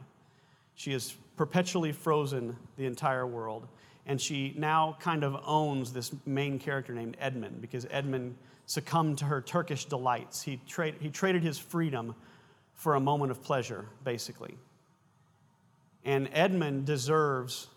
She 0.76 0.92
has 0.94 1.16
perpetually 1.36 1.92
frozen 1.92 2.56
the 2.78 2.86
entire 2.86 3.26
world. 3.26 3.68
And 4.08 4.20
she 4.20 4.54
now 4.58 4.98
kind 5.00 5.24
of 5.24 5.38
owns 5.46 5.94
this 5.94 6.12
main 6.26 6.58
character 6.58 6.94
named 6.94 7.18
Edmund 7.20 7.62
because 7.62 7.86
Edmund 7.92 8.36
succumbed 8.66 9.20
to 9.20 9.26
her 9.26 9.42
Turkish 9.42 9.86
delights. 9.86 10.42
He, 10.42 10.60
tra- 10.68 10.94
he 11.00 11.10
traded 11.10 11.44
his 11.44 11.60
freedom 11.60 12.16
for 12.74 12.96
a 12.96 13.00
moment 13.00 13.32
of 13.32 13.44
pleasure, 13.44 13.86
basically. 14.04 14.56
And 16.04 16.30
Edmund 16.34 16.86
deserves 16.86 17.68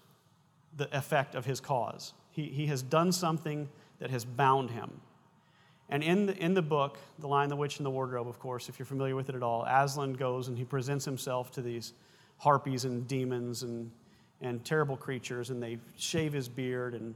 the 0.77 0.94
effect 0.96 1.35
of 1.35 1.44
his 1.44 1.61
cause. 1.61 2.14
He, 2.31 2.44
he 2.44 2.66
has 2.66 2.83
done 2.83 3.12
something 3.12 3.68
that 3.98 4.11
has 4.11 4.24
bound 4.24 4.70
him. 4.70 5.00
And 5.90 6.03
in 6.03 6.27
the, 6.27 6.37
in 6.37 6.55
the 6.55 6.62
book, 6.62 6.99
The 7.18 7.27
Lion, 7.27 7.51
the 7.51 7.57
Witch, 7.57 7.79
and 7.79 7.87
the 7.87 7.90
Wardrobe, 7.90 8.27
of 8.27 8.38
course, 8.38 8.68
if 8.68 8.79
you're 8.79 8.87
familiar 8.87 9.14
with 9.14 9.29
it 9.29 9.35
at 9.35 9.42
all, 9.42 9.64
Aslan 9.68 10.14
goes 10.14 10.49
and 10.49 10.57
he 10.57 10.64
presents 10.64 11.05
himself 11.05 11.51
to 11.53 11.62
these 11.62 11.92
harpies 12.38 12.85
and 12.85 13.07
demons 13.07 13.62
and, 13.62 13.90
and 14.40 14.64
terrible 14.64 14.97
creatures, 14.97 15.51
and 15.51 15.62
they 15.62 15.79
shave 15.97 16.33
his 16.33 16.49
beard 16.49 16.94
and, 16.94 17.14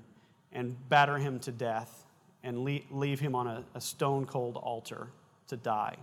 and 0.53 0.77
batter 0.89 1.17
him 1.17 1.41
to 1.41 1.53
death 1.53 2.05
and 2.43 2.65
leave, 2.65 2.85
leave 2.91 3.21
him 3.21 3.35
on 3.35 3.47
a, 3.47 3.65
a 3.75 3.81
stone 3.81 4.27
cold 4.27 4.57
altar 4.57 5.09
to 5.49 5.57
die. 5.57 5.97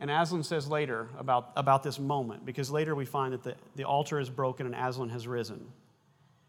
And 0.00 0.10
Aslan 0.10 0.44
says 0.44 0.68
later 0.68 1.08
about, 1.18 1.50
about 1.56 1.82
this 1.82 1.98
moment, 1.98 2.44
because 2.44 2.70
later 2.70 2.94
we 2.94 3.04
find 3.04 3.32
that 3.32 3.42
the, 3.42 3.54
the 3.74 3.84
altar 3.84 4.20
is 4.20 4.30
broken 4.30 4.66
and 4.66 4.74
Aslan 4.74 5.08
has 5.08 5.26
risen. 5.26 5.66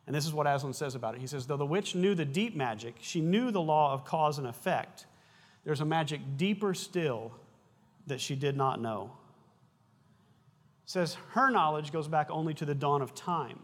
And 0.06 0.16
this 0.16 0.26
is 0.26 0.34
what 0.34 0.48
Aslan 0.48 0.74
says 0.74 0.96
about 0.96 1.16
it. 1.16 1.22
He 1.22 1.28
says, 1.28 1.48
Though 1.48 1.58
the 1.58 1.66
witch 1.66 1.96
knew 1.96 2.16
the 2.16 2.26
deep 2.26 2.56
magic, 2.56 2.96
she 3.00 3.22
knew 3.22 3.52
the 3.52 3.62
law 3.62 3.94
of 3.94 4.06
cause 4.06 4.38
and 4.38 4.48
effect, 4.48 5.06
there's 5.70 5.82
a 5.82 5.86
magic 5.86 6.20
deeper 6.36 6.74
still 6.74 7.32
that 8.08 8.20
she 8.20 8.36
did 8.36 8.58
not 8.58 8.82
know. 8.82 9.12
It 10.84 10.90
says 10.90 11.16
her 11.34 11.52
knowledge 11.52 11.92
goes 11.92 12.08
back 12.08 12.32
only 12.32 12.56
to 12.56 12.66
the 12.66 12.74
dawn 12.74 13.04
of 13.04 13.14
time. 13.14 13.60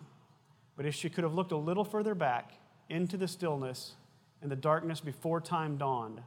But 0.77 0.85
if 0.85 0.93
she 0.93 1.09
could 1.09 1.23
have 1.23 1.33
looked 1.33 1.51
a 1.51 1.57
little 1.57 1.83
further 1.83 2.13
back 2.13 2.51
into 2.89 3.17
the 3.17 3.27
stillness 3.27 3.95
and 4.43 4.51
the 4.51 4.55
darkness 4.55 4.99
before 4.99 5.41
time 5.41 5.77
dawned, 5.77 6.21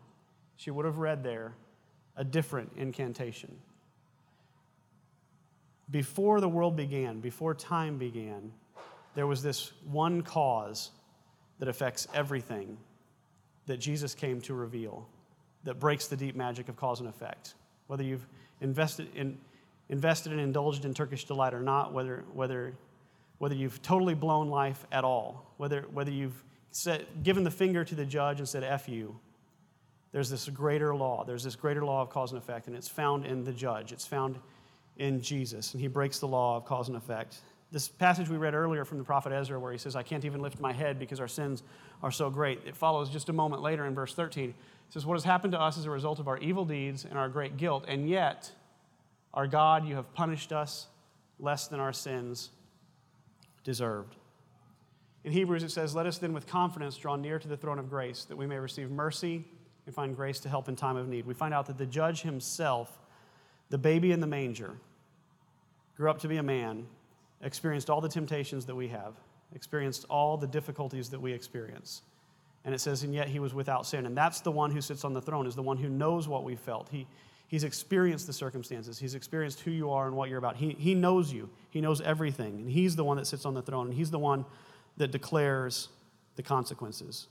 she 0.57 0.73
would 0.73 0.85
have 0.85 0.99
read 0.99 1.23
there 1.23 1.55
a 2.17 2.25
different 2.25 2.73
incantation. 2.77 3.57
Before 5.93 6.41
the 6.41 6.49
world 6.49 6.75
began, 6.75 7.21
before 7.21 7.55
time 7.55 7.99
began, 7.99 8.51
there 9.15 9.29
was 9.29 9.45
this 9.45 9.71
one 9.85 10.23
cause 10.23 10.91
that 11.61 11.69
affects 11.69 12.09
everything 12.13 12.79
that 13.67 13.77
Jesus 13.77 14.13
came 14.17 14.41
to 14.41 14.55
reveal, 14.55 15.09
that 15.65 15.79
breaks 15.79 16.07
the 16.07 16.17
deep 16.17 16.37
magic 16.37 16.69
of 16.69 16.77
cause 16.77 17.01
and 17.01 17.09
effect. 17.09 17.55
Whether 17.87 18.05
you've 18.05 18.27
invested 18.61 19.09
in, 19.15 19.39
invested 19.89 20.33
and 20.33 20.41
indulged 20.41 20.85
in 20.85 20.95
Turkish 20.95 21.25
delight 21.25 21.55
or 21.55 21.61
not, 21.61 21.93
whether, 21.93 22.25
whether, 22.33 22.75
whether 23.39 23.55
you've 23.55 23.81
totally 23.83 24.15
blown 24.15 24.49
life 24.49 24.87
at 24.93 25.05
all, 25.05 25.53
whether, 25.57 25.83
whether 25.93 26.11
you've 26.11 26.45
said, 26.71 27.07
given 27.23 27.45
the 27.45 27.51
finger 27.51 27.85
to 27.85 27.95
the 27.95 28.05
judge 28.05 28.39
and 28.39 28.49
said, 28.49 28.63
F 28.63 28.89
you, 28.89 29.19
there's 30.13 30.31
this 30.31 30.49
greater 30.49 30.95
law. 30.95 31.25
There's 31.25 31.45
this 31.45 31.57
greater 31.57 31.85
law 31.85 32.03
of 32.03 32.11
cause 32.11 32.33
and 32.33 32.41
effect, 32.41 32.67
and 32.67 32.77
it's 32.77 32.89
found 32.89 33.27
in 33.27 33.45
the 33.45 33.53
judge. 33.53 33.93
It's 33.93 34.07
found 34.07 34.39
in 34.97 35.21
Jesus, 35.21 35.75
and 35.75 35.81
he 35.81 35.87
breaks 35.87 36.19
the 36.19 36.29
law 36.29 36.57
of 36.57 36.65
cause 36.65 36.89
and 36.89 36.97
effect. 36.97 37.39
This 37.71 37.89
passage 37.89 38.29
we 38.31 38.39
read 38.39 38.55
earlier 38.55 38.85
from 38.85 38.99
the 38.99 39.05
prophet 39.05 39.33
Ezra, 39.33 39.61
where 39.61 39.73
he 39.73 39.79
says, 39.79 39.95
I 39.95 40.03
can't 40.03 40.25
even 40.25 40.41
lift 40.41 40.61
my 40.61 40.73
head 40.73 40.99
because 40.99 41.21
our 41.21 41.29
sins 41.29 41.63
are 42.03 42.11
so 42.11 42.31
great. 42.31 42.61
It 42.67 42.75
follows 42.75 43.11
just 43.11 43.29
a 43.29 43.33
moment 43.33 43.63
later 43.63 43.85
in 43.85 43.95
verse 43.95 44.15
13. 44.15 44.55
Says, 44.91 45.05
What 45.05 45.15
has 45.15 45.25
happened 45.25 45.53
to 45.53 45.61
us 45.61 45.79
as 45.79 45.85
a 45.85 45.91
result 45.91 46.19
of 46.19 46.29
our 46.29 46.39
evil 46.39 46.65
deeds 46.65 47.05
and 47.05 47.19
our 47.19 47.29
great 47.29 47.57
guilt, 47.57 47.85
and 47.89 48.09
yet, 48.09 48.51
our 49.35 49.47
God, 49.47 49.87
you 49.87 49.97
have 49.97 50.13
punished 50.15 50.53
us 50.53 50.87
less 51.39 51.69
than 51.69 51.81
our 51.81 51.93
sins 51.93 52.51
deserved. 53.65 54.17
In 55.25 55.33
Hebrews, 55.33 55.63
it 55.63 55.71
says, 55.71 55.95
Let 55.95 56.07
us 56.07 56.19
then 56.19 56.33
with 56.33 56.47
confidence 56.47 56.97
draw 56.97 57.17
near 57.17 57.39
to 57.39 57.49
the 57.49 57.57
throne 57.57 57.79
of 57.79 57.91
grace, 57.91 58.25
that 58.25 58.37
we 58.37 58.47
may 58.47 58.59
receive 58.59 58.91
mercy 58.91 59.45
and 59.87 59.95
find 59.95 60.15
grace 60.17 60.41
to 60.41 60.49
help 60.49 60.69
in 60.69 60.77
time 60.77 60.97
of 60.97 61.09
need. 61.09 61.27
We 61.27 61.35
find 61.35 61.53
out 61.53 61.67
that 61.67 61.79
the 61.79 61.87
judge 61.87 62.23
himself, 62.23 62.99
the 63.71 63.79
baby 63.79 64.13
in 64.13 64.21
the 64.21 64.27
manger, 64.27 64.77
grew 65.97 66.11
up 66.11 66.19
to 66.21 66.29
be 66.29 66.37
a 66.37 66.43
man, 66.43 66.87
experienced 67.43 67.91
all 67.91 68.01
the 68.01 68.09
temptations 68.09 68.67
that 68.67 68.75
we 68.75 68.89
have, 68.89 69.15
experienced 69.55 70.07
all 70.09 70.37
the 70.37 70.47
difficulties 70.47 71.11
that 71.11 71.21
we 71.21 71.33
experience. 71.33 72.03
And 72.65 72.75
it 72.75 72.81
says, 72.81 73.03
and 73.03 73.15
yet 73.15 73.29
he 73.29 73.39
was 73.39 73.55
without 73.55 73.87
sin. 73.87 74.07
And 74.07 74.17
that's 74.17 74.41
the 74.41 74.51
one 74.51 74.71
who 74.71 74.81
sits 74.81 75.05
on 75.05 75.13
the 75.13 75.23
throne, 75.23 75.47
is 75.47 75.55
the 75.55 75.63
one 75.63 75.77
who 75.77 75.89
knows 75.89 76.29
what 76.29 76.45
we 76.45 76.57
felt. 76.57 76.89
He, 76.91 77.07
he's 77.47 77.65
experienced 77.65 78.27
the 78.27 78.33
circumstances, 78.33 78.99
he's 78.99 79.15
experienced 79.15 79.61
who 79.61 79.71
you 79.71 79.91
are 79.91 80.07
and 80.07 80.17
what 80.17 80.29
you're 80.29 80.39
about. 80.39 80.57
He, 80.57 80.71
he 80.79 80.95
knows 80.95 81.33
you, 81.33 81.49
he 81.71 81.81
knows 81.81 82.01
everything. 82.01 82.61
And 82.61 82.71
he's 82.71 82.97
the 82.97 83.05
one 83.05 83.17
that 83.17 83.27
sits 83.27 83.45
on 83.45 83.55
the 83.55 83.63
throne, 83.63 83.87
and 83.87 83.95
he's 83.95 84.11
the 84.11 84.19
one 84.19 84.45
that 84.97 85.13
declares 85.13 85.89
the 86.37 86.43
consequences. 86.43 87.29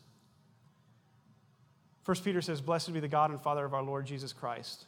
First 2.03 2.23
Peter 2.23 2.41
says, 2.41 2.61
Blessed 2.61 2.93
be 2.93 3.01
the 3.01 3.07
God 3.07 3.31
and 3.31 3.41
Father 3.41 3.65
of 3.65 3.73
our 3.73 3.83
Lord 3.83 4.05
Jesus 4.05 4.31
Christ. 4.31 4.85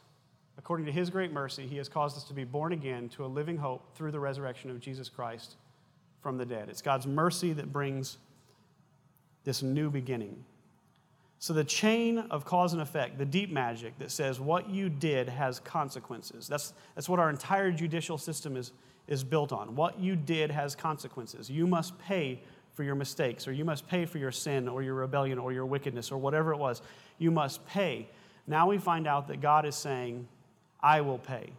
According 0.56 0.86
to 0.86 0.92
his 0.92 1.10
great 1.10 1.32
mercy, 1.32 1.66
he 1.66 1.76
has 1.76 1.88
caused 1.88 2.16
us 2.16 2.24
to 2.24 2.34
be 2.34 2.44
born 2.44 2.72
again 2.72 3.08
to 3.10 3.24
a 3.24 3.26
living 3.26 3.56
hope 3.56 3.94
through 3.94 4.10
the 4.10 4.20
resurrection 4.20 4.70
of 4.70 4.80
Jesus 4.80 5.08
Christ 5.08 5.56
from 6.22 6.36
the 6.36 6.44
dead. 6.44 6.68
It's 6.68 6.82
God's 6.82 7.06
mercy 7.06 7.52
that 7.54 7.72
brings 7.72 8.18
this 9.44 9.62
new 9.62 9.90
beginning. 9.90 10.44
So, 11.38 11.54
the 11.54 11.64
chain 11.64 12.18
of 12.18 12.44
cause 12.44 12.74
and 12.74 12.82
effect, 12.82 13.16
the 13.16 13.24
deep 13.24 13.50
magic 13.50 13.98
that 13.98 14.10
says 14.10 14.38
what 14.38 14.68
you 14.68 14.90
did 14.90 15.28
has 15.28 15.58
consequences. 15.58 16.46
That's, 16.46 16.74
that's 16.94 17.08
what 17.08 17.18
our 17.18 17.30
entire 17.30 17.70
judicial 17.72 18.18
system 18.18 18.58
is, 18.58 18.72
is 19.08 19.24
built 19.24 19.50
on. 19.50 19.74
What 19.74 19.98
you 19.98 20.16
did 20.16 20.50
has 20.50 20.74
consequences. 20.74 21.48
You 21.48 21.66
must 21.66 21.98
pay 21.98 22.42
for 22.74 22.84
your 22.84 22.94
mistakes, 22.94 23.48
or 23.48 23.52
you 23.52 23.64
must 23.64 23.88
pay 23.88 24.04
for 24.04 24.18
your 24.18 24.30
sin, 24.30 24.68
or 24.68 24.82
your 24.82 24.94
rebellion, 24.94 25.38
or 25.38 25.50
your 25.50 25.64
wickedness, 25.64 26.12
or 26.12 26.18
whatever 26.18 26.52
it 26.52 26.58
was. 26.58 26.82
You 27.18 27.30
must 27.30 27.66
pay. 27.66 28.08
Now 28.46 28.68
we 28.68 28.76
find 28.76 29.06
out 29.06 29.28
that 29.28 29.40
God 29.40 29.64
is 29.64 29.74
saying, 29.74 30.28
I 30.82 31.00
will 31.00 31.18
pay. 31.18 31.50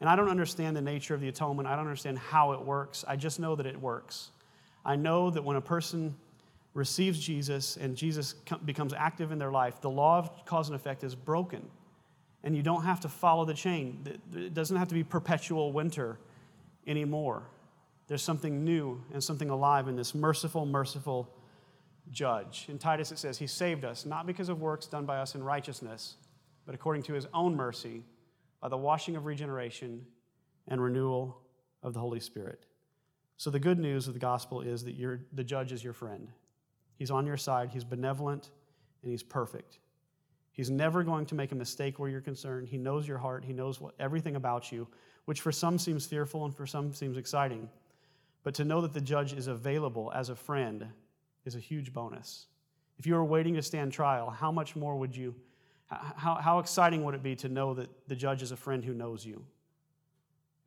And 0.00 0.08
I 0.08 0.16
don't 0.16 0.30
understand 0.30 0.74
the 0.74 0.80
nature 0.80 1.14
of 1.14 1.20
the 1.20 1.28
atonement. 1.28 1.68
I 1.68 1.76
don't 1.76 1.84
understand 1.84 2.18
how 2.18 2.52
it 2.52 2.60
works. 2.62 3.04
I 3.06 3.16
just 3.16 3.38
know 3.38 3.54
that 3.54 3.66
it 3.66 3.78
works. 3.78 4.30
I 4.82 4.96
know 4.96 5.28
that 5.28 5.44
when 5.44 5.56
a 5.56 5.60
person 5.60 6.14
receives 6.74 7.18
Jesus 7.18 7.76
and 7.76 7.96
Jesus 7.96 8.34
becomes 8.64 8.92
active 8.92 9.32
in 9.32 9.38
their 9.38 9.50
life, 9.50 9.80
the 9.80 9.90
law 9.90 10.18
of 10.18 10.44
cause 10.44 10.68
and 10.68 10.76
effect 10.76 11.02
is 11.04 11.14
broken. 11.14 11.68
And 12.42 12.56
you 12.56 12.62
don't 12.62 12.84
have 12.84 13.00
to 13.00 13.08
follow 13.08 13.44
the 13.44 13.54
chain. 13.54 14.18
It 14.34 14.54
doesn't 14.54 14.76
have 14.76 14.88
to 14.88 14.94
be 14.94 15.04
perpetual 15.04 15.72
winter 15.72 16.18
anymore. 16.86 17.42
There's 18.06 18.22
something 18.22 18.64
new 18.64 19.02
and 19.12 19.22
something 19.22 19.50
alive 19.50 19.88
in 19.88 19.96
this 19.96 20.14
merciful, 20.14 20.64
merciful 20.64 21.28
judge. 22.10 22.66
In 22.68 22.78
Titus, 22.78 23.12
it 23.12 23.18
says, 23.18 23.38
He 23.38 23.46
saved 23.46 23.84
us, 23.84 24.06
not 24.06 24.26
because 24.26 24.48
of 24.48 24.60
works 24.60 24.86
done 24.86 25.04
by 25.06 25.18
us 25.18 25.34
in 25.34 25.42
righteousness, 25.42 26.16
but 26.66 26.74
according 26.74 27.02
to 27.04 27.12
His 27.12 27.26
own 27.34 27.54
mercy, 27.54 28.02
by 28.60 28.68
the 28.68 28.76
washing 28.76 29.16
of 29.16 29.26
regeneration 29.26 30.04
and 30.68 30.82
renewal 30.82 31.40
of 31.82 31.94
the 31.94 32.00
Holy 32.00 32.20
Spirit. 32.20 32.66
So, 33.36 33.50
the 33.50 33.60
good 33.60 33.78
news 33.78 34.06
of 34.06 34.14
the 34.14 34.20
gospel 34.20 34.60
is 34.60 34.84
that 34.84 34.96
the 35.32 35.44
judge 35.44 35.72
is 35.72 35.82
your 35.82 35.94
friend. 35.94 36.28
He's 37.00 37.10
on 37.10 37.26
your 37.26 37.38
side, 37.38 37.70
He's 37.70 37.82
benevolent, 37.82 38.50
and 39.02 39.10
He's 39.10 39.22
perfect. 39.22 39.78
He's 40.52 40.68
never 40.68 41.02
going 41.02 41.24
to 41.24 41.34
make 41.34 41.50
a 41.50 41.54
mistake 41.54 41.98
where 41.98 42.10
you're 42.10 42.20
concerned. 42.20 42.68
He 42.68 42.76
knows 42.76 43.08
your 43.08 43.16
heart, 43.16 43.42
He 43.42 43.54
knows 43.54 43.80
what, 43.80 43.94
everything 43.98 44.36
about 44.36 44.70
you, 44.70 44.86
which 45.24 45.40
for 45.40 45.50
some 45.50 45.78
seems 45.78 46.04
fearful 46.04 46.44
and 46.44 46.54
for 46.54 46.66
some 46.66 46.92
seems 46.92 47.16
exciting. 47.16 47.70
But 48.42 48.52
to 48.56 48.66
know 48.66 48.82
that 48.82 48.92
the 48.92 49.00
judge 49.00 49.32
is 49.32 49.46
available 49.46 50.12
as 50.14 50.28
a 50.28 50.36
friend 50.36 50.88
is 51.46 51.54
a 51.54 51.58
huge 51.58 51.90
bonus. 51.94 52.48
If 52.98 53.06
you 53.06 53.14
were 53.14 53.24
waiting 53.24 53.54
to 53.54 53.62
stand 53.62 53.92
trial, 53.92 54.28
how 54.28 54.52
much 54.52 54.76
more 54.76 54.98
would 54.98 55.16
you, 55.16 55.34
how, 55.86 56.34
how 56.34 56.58
exciting 56.58 57.02
would 57.04 57.14
it 57.14 57.22
be 57.22 57.34
to 57.36 57.48
know 57.48 57.72
that 57.72 57.88
the 58.08 58.14
judge 58.14 58.42
is 58.42 58.52
a 58.52 58.56
friend 58.58 58.84
who 58.84 58.92
knows 58.92 59.24
you? 59.24 59.42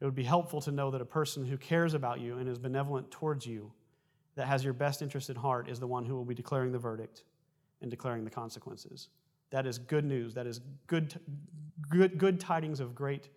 It 0.02 0.06
would 0.06 0.15
be 0.15 0.24
helpful 0.24 0.62
to 0.62 0.72
know 0.72 0.89
that 0.89 1.00
a 1.00 1.06
person 1.06 1.46
who 1.46 1.58
cares 1.58 1.93
about 1.93 2.22
you 2.22 2.39
and 2.39 2.50
is 2.50 2.58
benevolent 2.58 3.12
towards 3.12 3.46
you, 3.46 3.72
that 4.36 4.48
has 4.48 4.63
your 4.63 4.74
best 4.74 5.02
interest 5.02 5.30
at 5.30 5.38
heart, 5.38 5.69
is 5.69 5.80
the 5.80 5.88
one 5.88 6.06
who 6.06 6.15
will 6.15 6.26
be 6.26 6.34
declaring 6.34 6.72
the 6.72 6.80
verdict 6.80 7.24
and 7.82 7.91
declaring 7.91 8.24
the 8.24 8.30
consequences. 8.30 9.10
That 9.52 9.67
is 9.67 9.78
good 9.78 10.06
news. 10.06 10.34
That 10.34 10.48
is 10.48 10.62
good, 10.88 11.13
good, 11.89 12.17
good 12.17 12.39
tidings 12.39 12.80
of 12.80 12.96
great 12.96 13.30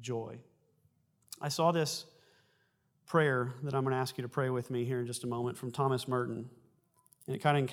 joy. 0.00 0.38
I 1.40 1.48
saw 1.48 1.70
this 1.70 2.06
prayer 3.06 3.54
that 3.62 3.74
I'm 3.74 3.84
going 3.84 3.94
to 3.94 4.00
ask 4.00 4.18
you 4.18 4.22
to 4.22 4.28
pray 4.28 4.50
with 4.50 4.70
me 4.70 4.84
here 4.84 5.00
in 5.00 5.06
just 5.06 5.24
a 5.24 5.26
moment 5.26 5.56
from 5.56 5.70
Thomas 5.70 6.08
Merton. 6.08 6.48
And 7.26 7.36
it 7.36 7.38
kind 7.40 7.56
of 7.56 7.70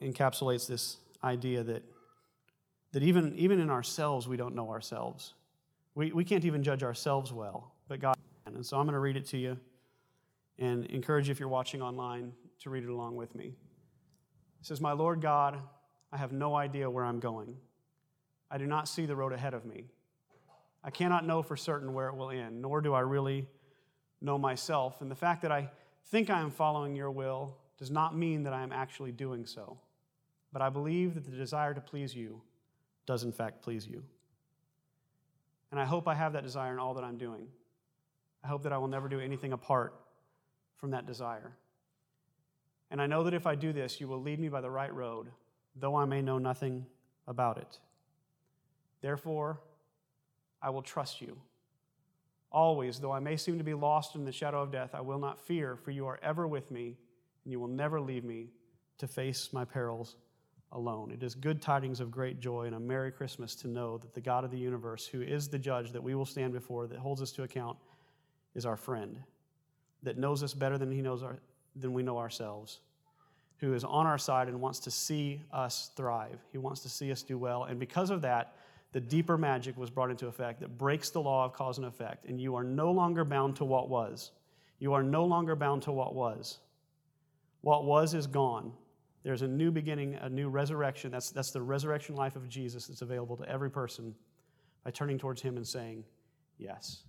encapsulates 0.00 0.68
this 0.68 0.98
idea 1.24 1.64
that, 1.64 1.82
that 2.92 3.02
even, 3.02 3.34
even 3.36 3.58
in 3.58 3.70
ourselves, 3.70 4.28
we 4.28 4.36
don't 4.36 4.54
know 4.54 4.70
ourselves. 4.70 5.34
We, 5.94 6.12
we 6.12 6.24
can't 6.24 6.44
even 6.44 6.62
judge 6.62 6.84
ourselves 6.84 7.32
well, 7.32 7.74
but 7.88 8.00
God. 8.00 8.16
And 8.46 8.64
so 8.64 8.78
I'm 8.78 8.84
going 8.86 8.94
to 8.94 9.00
read 9.00 9.16
it 9.16 9.26
to 9.26 9.36
you 9.36 9.58
and 10.58 10.86
encourage 10.86 11.28
you, 11.28 11.32
if 11.32 11.40
you're 11.40 11.48
watching 11.48 11.82
online, 11.82 12.32
to 12.60 12.70
read 12.70 12.84
it 12.84 12.90
along 12.90 13.16
with 13.16 13.34
me. 13.34 13.54
It 14.60 14.66
says, 14.66 14.80
My 14.80 14.92
Lord 14.92 15.20
God, 15.20 15.58
I 16.12 16.16
have 16.16 16.32
no 16.32 16.56
idea 16.56 16.90
where 16.90 17.04
I'm 17.04 17.20
going. 17.20 17.56
I 18.50 18.58
do 18.58 18.66
not 18.66 18.88
see 18.88 19.06
the 19.06 19.14
road 19.14 19.32
ahead 19.32 19.54
of 19.54 19.64
me. 19.64 19.84
I 20.82 20.90
cannot 20.90 21.26
know 21.26 21.42
for 21.42 21.56
certain 21.56 21.92
where 21.92 22.08
it 22.08 22.16
will 22.16 22.30
end, 22.30 22.62
nor 22.62 22.80
do 22.80 22.94
I 22.94 23.00
really 23.00 23.46
know 24.20 24.38
myself. 24.38 25.00
And 25.00 25.10
the 25.10 25.16
fact 25.16 25.42
that 25.42 25.52
I 25.52 25.70
think 26.06 26.30
I 26.30 26.40
am 26.40 26.50
following 26.50 26.96
your 26.96 27.10
will 27.10 27.56
does 27.78 27.90
not 27.90 28.16
mean 28.16 28.44
that 28.44 28.52
I 28.52 28.62
am 28.62 28.72
actually 28.72 29.12
doing 29.12 29.46
so. 29.46 29.78
But 30.52 30.62
I 30.62 30.70
believe 30.70 31.14
that 31.14 31.24
the 31.24 31.36
desire 31.36 31.74
to 31.74 31.80
please 31.80 32.14
you 32.14 32.40
does, 33.06 33.22
in 33.22 33.32
fact, 33.32 33.62
please 33.62 33.86
you. 33.86 34.02
And 35.70 35.78
I 35.78 35.84
hope 35.84 36.08
I 36.08 36.14
have 36.14 36.32
that 36.32 36.42
desire 36.42 36.72
in 36.72 36.78
all 36.78 36.94
that 36.94 37.04
I'm 37.04 37.18
doing. 37.18 37.46
I 38.42 38.48
hope 38.48 38.62
that 38.62 38.72
I 38.72 38.78
will 38.78 38.88
never 38.88 39.08
do 39.08 39.20
anything 39.20 39.52
apart 39.52 39.94
from 40.78 40.90
that 40.92 41.06
desire. 41.06 41.52
And 42.90 43.02
I 43.02 43.06
know 43.06 43.24
that 43.24 43.34
if 43.34 43.46
I 43.46 43.54
do 43.54 43.72
this, 43.72 44.00
you 44.00 44.08
will 44.08 44.22
lead 44.22 44.40
me 44.40 44.48
by 44.48 44.60
the 44.60 44.70
right 44.70 44.92
road, 44.92 45.28
though 45.76 45.94
I 45.94 46.06
may 46.06 46.22
know 46.22 46.38
nothing 46.38 46.86
about 47.26 47.58
it. 47.58 47.78
Therefore, 49.02 49.60
I 50.62 50.70
will 50.70 50.82
trust 50.82 51.20
you. 51.20 51.36
Always, 52.50 52.98
though 52.98 53.12
I 53.12 53.20
may 53.20 53.36
seem 53.36 53.58
to 53.58 53.64
be 53.64 53.74
lost 53.74 54.14
in 54.14 54.24
the 54.24 54.32
shadow 54.32 54.62
of 54.62 54.72
death, 54.72 54.94
I 54.94 55.02
will 55.02 55.18
not 55.18 55.38
fear, 55.38 55.76
for 55.76 55.90
you 55.90 56.06
are 56.06 56.18
ever 56.22 56.46
with 56.48 56.70
me, 56.70 56.96
and 57.44 57.52
you 57.52 57.60
will 57.60 57.68
never 57.68 58.00
leave 58.00 58.24
me 58.24 58.48
to 58.98 59.06
face 59.06 59.50
my 59.52 59.64
perils 59.64 60.16
alone. 60.72 61.10
It 61.10 61.22
is 61.22 61.34
good 61.34 61.60
tidings 61.60 62.00
of 62.00 62.10
great 62.10 62.40
joy 62.40 62.64
and 62.64 62.74
a 62.74 62.80
Merry 62.80 63.12
Christmas 63.12 63.54
to 63.56 63.68
know 63.68 63.98
that 63.98 64.14
the 64.14 64.20
God 64.20 64.44
of 64.44 64.50
the 64.50 64.58
universe, 64.58 65.06
who 65.06 65.20
is 65.22 65.48
the 65.48 65.58
judge 65.58 65.92
that 65.92 66.02
we 66.02 66.14
will 66.14 66.26
stand 66.26 66.52
before, 66.52 66.86
that 66.86 66.98
holds 66.98 67.22
us 67.22 67.32
to 67.32 67.42
account, 67.42 67.78
is 68.54 68.66
our 68.66 68.76
friend, 68.76 69.18
that 70.02 70.18
knows 70.18 70.42
us 70.42 70.54
better 70.54 70.78
than, 70.78 70.90
he 70.90 71.02
knows 71.02 71.22
our, 71.22 71.38
than 71.76 71.92
we 71.92 72.02
know 72.02 72.18
ourselves, 72.18 72.80
who 73.58 73.74
is 73.74 73.84
on 73.84 74.06
our 74.06 74.18
side 74.18 74.48
and 74.48 74.60
wants 74.60 74.78
to 74.80 74.90
see 74.90 75.42
us 75.52 75.90
thrive. 75.96 76.38
He 76.52 76.58
wants 76.58 76.80
to 76.82 76.88
see 76.88 77.10
us 77.10 77.22
do 77.22 77.36
well. 77.38 77.64
And 77.64 77.78
because 77.80 78.10
of 78.10 78.22
that, 78.22 78.54
the 78.92 79.00
deeper 79.00 79.36
magic 79.36 79.76
was 79.76 79.90
brought 79.90 80.10
into 80.10 80.26
effect 80.26 80.60
that 80.60 80.78
breaks 80.78 81.10
the 81.10 81.20
law 81.20 81.44
of 81.44 81.52
cause 81.52 81.78
and 81.78 81.86
effect, 81.86 82.24
and 82.26 82.40
you 82.40 82.54
are 82.54 82.64
no 82.64 82.90
longer 82.90 83.24
bound 83.24 83.56
to 83.56 83.64
what 83.64 83.88
was. 83.88 84.30
You 84.78 84.94
are 84.94 85.02
no 85.02 85.24
longer 85.24 85.56
bound 85.56 85.82
to 85.82 85.92
what 85.92 86.14
was. 86.14 86.58
What 87.60 87.84
was 87.84 88.14
is 88.14 88.26
gone. 88.26 88.72
There's 89.24 89.42
a 89.42 89.48
new 89.48 89.70
beginning, 89.70 90.14
a 90.14 90.28
new 90.28 90.48
resurrection. 90.48 91.10
That's, 91.10 91.30
that's 91.30 91.50
the 91.50 91.60
resurrection 91.60 92.14
life 92.14 92.36
of 92.36 92.48
Jesus 92.48 92.86
that's 92.86 93.02
available 93.02 93.36
to 93.36 93.48
every 93.48 93.70
person 93.70 94.14
by 94.84 94.90
turning 94.90 95.18
towards 95.18 95.42
Him 95.42 95.56
and 95.56 95.66
saying, 95.66 96.04
Yes. 96.56 97.02